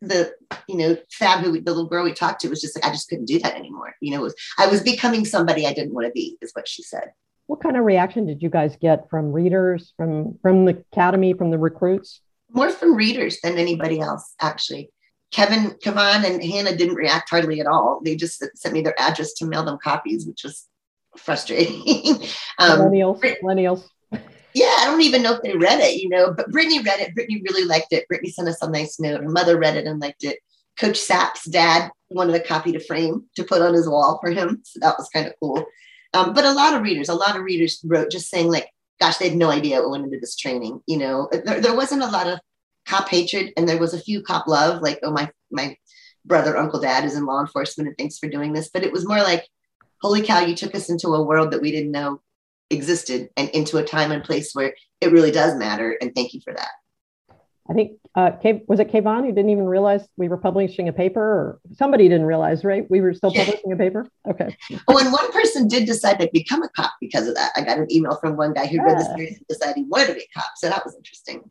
the 0.01 0.31
you 0.67 0.77
know 0.77 0.97
Fab, 1.11 1.43
who 1.43 1.51
the 1.59 1.71
little 1.71 1.89
girl 1.89 2.03
we 2.03 2.13
talked 2.13 2.41
to, 2.41 2.49
was 2.49 2.61
just 2.61 2.75
like 2.75 2.85
I 2.85 2.91
just 2.91 3.09
couldn't 3.09 3.25
do 3.25 3.39
that 3.39 3.55
anymore. 3.55 3.95
You 4.01 4.11
know, 4.11 4.21
was, 4.21 4.35
I 4.57 4.67
was 4.67 4.81
becoming 4.81 5.25
somebody 5.25 5.65
I 5.65 5.73
didn't 5.73 5.93
want 5.93 6.07
to 6.07 6.11
be, 6.11 6.37
is 6.41 6.51
what 6.53 6.67
she 6.67 6.83
said. 6.83 7.11
What 7.47 7.61
kind 7.61 7.77
of 7.77 7.83
reaction 7.83 8.25
did 8.25 8.43
you 8.43 8.49
guys 8.49 8.77
get 8.79 9.09
from 9.09 9.31
readers, 9.31 9.93
from 9.97 10.37
from 10.41 10.65
the 10.65 10.83
academy, 10.91 11.33
from 11.33 11.51
the 11.51 11.57
recruits? 11.57 12.21
More 12.51 12.69
from 12.69 12.95
readers 12.95 13.39
than 13.41 13.57
anybody 13.57 13.99
else, 13.99 14.33
actually. 14.41 14.91
Kevin, 15.31 15.75
Kayvon, 15.83 16.25
and 16.25 16.43
Hannah 16.43 16.75
didn't 16.75 16.95
react 16.95 17.29
hardly 17.29 17.59
at 17.59 17.67
all. 17.67 18.01
They 18.03 18.15
just 18.15 18.43
sent 18.55 18.73
me 18.73 18.81
their 18.81 18.99
address 18.99 19.33
to 19.35 19.45
mail 19.45 19.63
them 19.63 19.77
copies, 19.83 20.25
which 20.25 20.43
was 20.43 20.67
frustrating. 21.17 21.81
um, 22.59 22.79
millennials, 22.79 23.21
millennials. 23.43 23.83
Yeah, 24.53 24.75
I 24.79 24.85
don't 24.85 25.01
even 25.01 25.21
know 25.21 25.33
if 25.33 25.41
they 25.41 25.55
read 25.55 25.79
it, 25.79 26.01
you 26.01 26.09
know, 26.09 26.33
but 26.33 26.49
Brittany 26.49 26.81
read 26.81 26.99
it. 26.99 27.13
Brittany 27.13 27.41
really 27.47 27.65
liked 27.65 27.93
it. 27.93 28.07
Brittany 28.07 28.31
sent 28.31 28.47
us 28.47 28.61
a 28.61 28.69
nice 28.69 28.99
note. 28.99 29.21
Her 29.21 29.29
mother 29.29 29.59
read 29.59 29.77
it 29.77 29.85
and 29.85 29.99
liked 29.99 30.23
it. 30.23 30.39
Coach 30.79 30.97
Sapp's 30.97 31.45
dad 31.45 31.91
wanted 32.09 32.35
a 32.35 32.39
copy 32.39 32.71
to 32.71 32.79
frame 32.79 33.25
to 33.35 33.43
put 33.43 33.61
on 33.61 33.73
his 33.73 33.87
wall 33.87 34.17
for 34.21 34.31
him. 34.31 34.61
So 34.63 34.79
that 34.81 34.95
was 34.97 35.09
kind 35.09 35.27
of 35.27 35.33
cool. 35.39 35.65
Um, 36.13 36.33
but 36.33 36.45
a 36.45 36.51
lot 36.51 36.73
of 36.73 36.81
readers, 36.81 37.09
a 37.09 37.13
lot 37.13 37.35
of 37.35 37.43
readers 37.43 37.79
wrote 37.83 38.09
just 38.09 38.29
saying, 38.29 38.49
like, 38.49 38.67
gosh, 38.99 39.17
they 39.17 39.29
had 39.29 39.37
no 39.37 39.51
idea 39.51 39.81
what 39.81 39.91
went 39.91 40.05
into 40.05 40.19
this 40.19 40.35
training. 40.35 40.81
You 40.87 40.97
know, 40.97 41.29
there, 41.31 41.61
there 41.61 41.75
wasn't 41.75 42.01
a 42.01 42.09
lot 42.09 42.27
of 42.27 42.39
cop 42.89 43.07
hatred 43.07 43.53
and 43.55 43.69
there 43.69 43.77
was 43.77 43.93
a 43.93 43.99
few 43.99 44.21
cop 44.21 44.47
love 44.47 44.81
like 44.81 44.99
oh 45.03 45.11
my 45.11 45.29
my 45.51 45.77
brother 46.25 46.57
uncle 46.57 46.79
dad 46.79 47.05
is 47.05 47.15
in 47.15 47.25
law 47.25 47.39
enforcement 47.39 47.87
and 47.87 47.97
thanks 47.97 48.17
for 48.17 48.27
doing 48.27 48.51
this 48.51 48.69
but 48.69 48.83
it 48.83 48.91
was 48.91 49.07
more 49.07 49.19
like 49.19 49.47
holy 50.01 50.21
cow 50.21 50.39
you 50.39 50.55
took 50.55 50.75
us 50.75 50.89
into 50.89 51.09
a 51.09 51.23
world 51.23 51.51
that 51.51 51.61
we 51.61 51.71
didn't 51.71 51.91
know 51.91 52.21
existed 52.69 53.29
and 53.35 53.49
into 53.49 53.77
a 53.77 53.83
time 53.83 54.11
and 54.11 54.23
place 54.23 54.53
where 54.53 54.73
it 55.01 55.11
really 55.11 55.31
does 55.31 55.55
matter 55.55 55.97
and 56.01 56.13
thank 56.13 56.33
you 56.33 56.41
for 56.41 56.53
that 56.53 56.69
i 57.69 57.73
think 57.73 57.93
uh, 58.15 58.31
was 58.67 58.79
it 58.79 58.91
Kayvon 58.91 59.21
who 59.21 59.31
didn't 59.31 59.49
even 59.49 59.65
realize 59.65 60.07
we 60.17 60.27
were 60.27 60.37
publishing 60.37 60.87
a 60.87 60.93
paper 60.93 61.21
or 61.21 61.59
somebody 61.73 62.07
didn't 62.07 62.25
realize 62.25 62.63
right 62.63 62.89
we 62.89 63.01
were 63.01 63.13
still 63.13 63.33
publishing 63.33 63.71
a 63.71 63.75
paper 63.75 64.07
okay 64.29 64.55
oh 64.87 64.97
and 64.97 65.11
one 65.11 65.31
person 65.31 65.67
did 65.67 65.85
decide 65.85 66.19
to 66.19 66.29
become 66.31 66.61
a 66.63 66.69
cop 66.69 66.91
because 67.01 67.27
of 67.27 67.35
that 67.35 67.51
i 67.55 67.61
got 67.61 67.77
an 67.77 67.87
email 67.91 68.15
from 68.17 68.35
one 68.35 68.53
guy 68.53 68.67
who 68.67 68.75
yeah. 68.77 68.83
read 68.83 68.99
the 68.99 69.05
series 69.15 69.37
and 69.37 69.47
decided 69.47 69.75
he 69.75 69.83
wanted 69.83 70.07
to 70.07 70.13
be 70.13 70.21
a 70.21 70.39
cop 70.39 70.51
so 70.57 70.69
that 70.69 70.83
was 70.85 70.95
interesting 70.95 71.43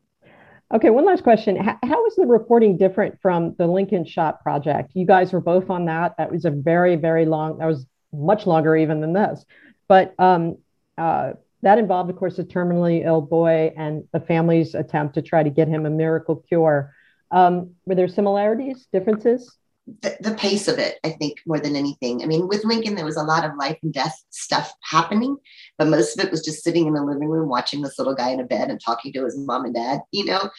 Okay, 0.71 0.91
one 0.91 1.05
last 1.05 1.23
question. 1.23 1.55
How, 1.55 1.79
how 1.83 2.05
is 2.05 2.15
the 2.15 2.27
reporting 2.27 2.77
different 2.77 3.19
from 3.21 3.55
the 3.57 3.65
Lincoln 3.65 4.05
Shot 4.05 4.43
project? 4.43 4.91
You 4.93 5.05
guys 5.05 5.33
were 5.33 5.41
both 5.41 5.71
on 5.71 5.85
that. 5.85 6.15
That 6.19 6.31
was 6.31 6.45
a 6.45 6.51
very, 6.51 6.95
very 6.95 7.25
long, 7.25 7.57
that 7.57 7.65
was 7.65 7.87
much 8.13 8.45
longer 8.45 8.75
even 8.75 9.01
than 9.01 9.13
this. 9.13 9.45
But 9.87 10.15
um, 10.19 10.57
uh, 10.97 11.33
that 11.61 11.77
involved, 11.77 12.09
of 12.09 12.15
course, 12.15 12.39
a 12.39 12.43
terminally 12.43 13.05
ill 13.05 13.21
boy 13.21 13.73
and 13.75 14.07
the 14.11 14.19
family's 14.19 14.75
attempt 14.75 15.15
to 15.15 15.21
try 15.21 15.43
to 15.43 15.49
get 15.49 15.67
him 15.67 15.85
a 15.85 15.89
miracle 15.89 16.37
cure. 16.47 16.93
Um, 17.31 17.75
were 17.85 17.95
there 17.95 18.07
similarities, 18.07 18.87
differences? 18.91 19.57
the, 20.01 20.17
the, 20.19 20.35
pace 20.35 20.67
of 20.67 20.77
it, 20.77 20.99
I 21.03 21.09
think, 21.09 21.39
more 21.45 21.59
than 21.59 21.75
anything. 21.75 22.21
I 22.21 22.25
mean, 22.25 22.47
with 22.47 22.63
Lincoln, 22.63 22.95
there 22.95 23.05
was 23.05 23.17
a 23.17 23.23
lot 23.23 23.45
of 23.45 23.55
life 23.57 23.77
and 23.81 23.93
death 23.93 24.15
stuff 24.29 24.71
happening, 24.83 25.37
but 25.77 25.87
most 25.87 26.17
of 26.17 26.23
it 26.23 26.31
was 26.31 26.43
just 26.43 26.63
sitting 26.63 26.87
in 26.87 26.93
the 26.93 27.03
living 27.03 27.27
room 27.27 27.49
watching 27.49 27.81
this 27.81 27.97
little 27.97 28.15
guy 28.15 28.29
in 28.29 28.39
a 28.39 28.43
bed 28.43 28.69
and 28.69 28.79
talking 28.79 29.11
to 29.13 29.25
his 29.25 29.37
mom 29.37 29.65
and 29.65 29.73
dad, 29.73 30.01
you 30.11 30.25
know. 30.25 30.49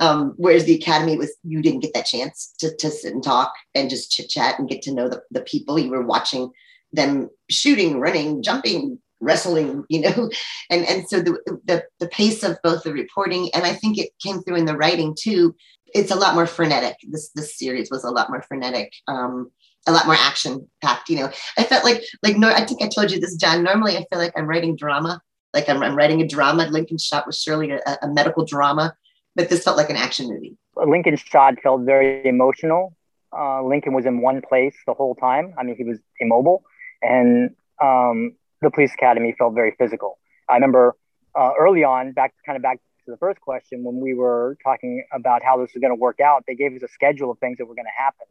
Um, 0.00 0.34
whereas 0.36 0.64
the 0.64 0.74
academy 0.74 1.16
was, 1.16 1.34
you 1.44 1.62
didn't 1.62 1.80
get 1.80 1.94
that 1.94 2.06
chance 2.06 2.54
to, 2.58 2.74
to 2.76 2.90
sit 2.90 3.14
and 3.14 3.22
talk 3.22 3.52
and 3.74 3.90
just 3.90 4.10
chit 4.10 4.28
chat 4.28 4.58
and 4.58 4.68
get 4.68 4.82
to 4.82 4.94
know 4.94 5.08
the, 5.08 5.22
the 5.30 5.42
people. 5.42 5.78
You 5.78 5.90
were 5.90 6.06
watching 6.06 6.50
them 6.94 7.28
shooting, 7.50 8.00
running, 8.00 8.42
jumping, 8.42 8.98
wrestling, 9.20 9.84
you 9.88 10.00
know. 10.00 10.30
And, 10.70 10.86
and 10.88 11.08
so 11.08 11.20
the, 11.20 11.38
the, 11.66 11.84
the 12.00 12.08
pace 12.08 12.42
of 12.42 12.56
both 12.62 12.84
the 12.84 12.92
reporting, 12.92 13.50
and 13.54 13.64
I 13.64 13.74
think 13.74 13.98
it 13.98 14.10
came 14.22 14.40
through 14.42 14.56
in 14.56 14.64
the 14.64 14.76
writing 14.76 15.14
too, 15.18 15.54
it's 15.94 16.10
a 16.10 16.16
lot 16.16 16.34
more 16.34 16.46
frenetic. 16.46 16.96
This 17.08 17.30
this 17.34 17.56
series 17.56 17.90
was 17.90 18.02
a 18.02 18.10
lot 18.10 18.28
more 18.28 18.42
frenetic, 18.42 18.92
um, 19.06 19.50
a 19.86 19.92
lot 19.92 20.06
more 20.06 20.16
action 20.18 20.68
packed. 20.82 21.08
You 21.08 21.18
know, 21.20 21.30
I 21.56 21.64
felt 21.64 21.84
like 21.84 22.02
like 22.22 22.36
no, 22.36 22.48
I 22.48 22.64
think 22.64 22.82
I 22.82 22.88
told 22.88 23.12
you 23.12 23.20
this, 23.20 23.36
John. 23.36 23.62
Normally, 23.62 23.96
I 23.96 24.04
feel 24.10 24.18
like 24.18 24.32
I'm 24.36 24.46
writing 24.46 24.74
drama, 24.74 25.20
like 25.54 25.68
I'm, 25.68 25.82
I'm 25.82 25.96
writing 25.96 26.20
a 26.20 26.26
drama. 26.26 26.66
Lincoln 26.66 26.98
Shot 26.98 27.26
was 27.26 27.40
surely 27.40 27.70
a, 27.70 27.98
a 28.02 28.08
medical 28.08 28.44
drama, 28.44 28.94
but 29.36 29.48
this 29.48 29.62
felt 29.62 29.76
like 29.76 29.90
an 29.90 29.96
action 29.96 30.28
movie. 30.28 30.56
Lincoln 30.76 31.16
Shot 31.16 31.54
felt 31.62 31.82
very 31.82 32.26
emotional. 32.26 32.96
Uh, 33.36 33.62
Lincoln 33.62 33.94
was 33.94 34.06
in 34.06 34.20
one 34.20 34.42
place 34.42 34.74
the 34.86 34.94
whole 34.94 35.14
time. 35.14 35.54
I 35.58 35.62
mean, 35.62 35.76
he 35.76 35.84
was 35.84 35.98
immobile, 36.20 36.64
and 37.04 37.50
um, 37.82 38.36
the 38.62 38.70
police 38.70 38.92
academy 38.94 39.34
felt 39.38 39.54
very 39.54 39.74
physical. 39.78 40.18
I 40.48 40.54
remember 40.54 40.96
uh, 41.38 41.52
early 41.58 41.84
on, 41.84 42.12
back 42.12 42.34
kind 42.46 42.56
of 42.56 42.62
back 42.62 42.78
to 43.04 43.10
the 43.10 43.16
first 43.18 43.40
question, 43.40 43.84
when 43.84 44.00
we 44.00 44.14
were 44.14 44.56
talking 44.64 45.04
about 45.12 45.42
how 45.42 45.58
this 45.58 45.74
was 45.74 45.80
going 45.80 45.90
to 45.90 46.00
work 46.00 46.20
out, 46.20 46.44
they 46.46 46.54
gave 46.54 46.74
us 46.74 46.82
a 46.82 46.88
schedule 46.88 47.30
of 47.30 47.38
things 47.38 47.58
that 47.58 47.66
were 47.66 47.74
going 47.74 47.86
to 47.86 48.02
happen. 48.02 48.26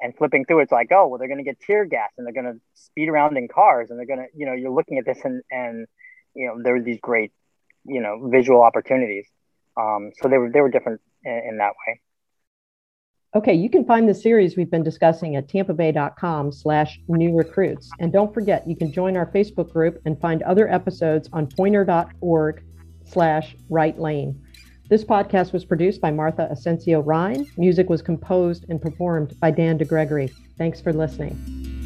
And 0.00 0.16
flipping 0.16 0.44
through, 0.44 0.60
it's 0.60 0.72
like, 0.72 0.88
oh, 0.92 1.08
well, 1.08 1.18
they're 1.18 1.28
going 1.28 1.44
to 1.44 1.44
get 1.44 1.58
tear 1.60 1.84
gas 1.84 2.10
and 2.16 2.26
they're 2.26 2.34
going 2.34 2.52
to 2.54 2.60
speed 2.74 3.08
around 3.08 3.36
in 3.36 3.48
cars 3.48 3.90
and 3.90 3.98
they're 3.98 4.06
going 4.06 4.20
to, 4.20 4.26
you 4.34 4.46
know, 4.46 4.52
you're 4.52 4.70
looking 4.70 4.98
at 4.98 5.04
this 5.04 5.18
and, 5.24 5.42
and 5.50 5.86
you 6.34 6.46
know, 6.46 6.62
there 6.62 6.76
are 6.76 6.82
these 6.82 7.00
great, 7.00 7.32
you 7.84 8.00
know, 8.00 8.28
visual 8.30 8.62
opportunities. 8.62 9.26
Um, 9.76 10.12
so 10.20 10.28
they 10.28 10.38
were 10.38 10.50
they 10.50 10.60
were 10.60 10.70
different 10.70 11.00
in, 11.24 11.42
in 11.50 11.58
that 11.58 11.72
way. 11.86 12.00
Okay, 13.34 13.52
you 13.52 13.68
can 13.68 13.84
find 13.84 14.08
the 14.08 14.14
series 14.14 14.56
we've 14.56 14.70
been 14.70 14.82
discussing 14.82 15.36
at 15.36 15.48
tampabay.com 15.48 16.50
slash 16.50 16.98
new 17.08 17.36
recruits. 17.36 17.90
And 18.00 18.10
don't 18.10 18.32
forget, 18.32 18.66
you 18.66 18.74
can 18.74 18.90
join 18.90 19.18
our 19.18 19.26
Facebook 19.26 19.70
group 19.70 20.00
and 20.06 20.18
find 20.18 20.42
other 20.42 20.66
episodes 20.72 21.28
on 21.34 21.46
poynter.org 21.46 22.62
slash 23.04 23.54
right 23.68 23.98
lane. 23.98 24.42
This 24.88 25.04
podcast 25.04 25.52
was 25.52 25.66
produced 25.66 26.00
by 26.00 26.10
Martha 26.10 26.48
Asencio-Rhine. 26.50 27.46
Music 27.58 27.90
was 27.90 28.00
composed 28.00 28.64
and 28.70 28.80
performed 28.80 29.38
by 29.40 29.50
Dan 29.50 29.78
DeGregory. 29.78 30.32
Thanks 30.56 30.80
for 30.80 30.94
listening. 30.94 31.77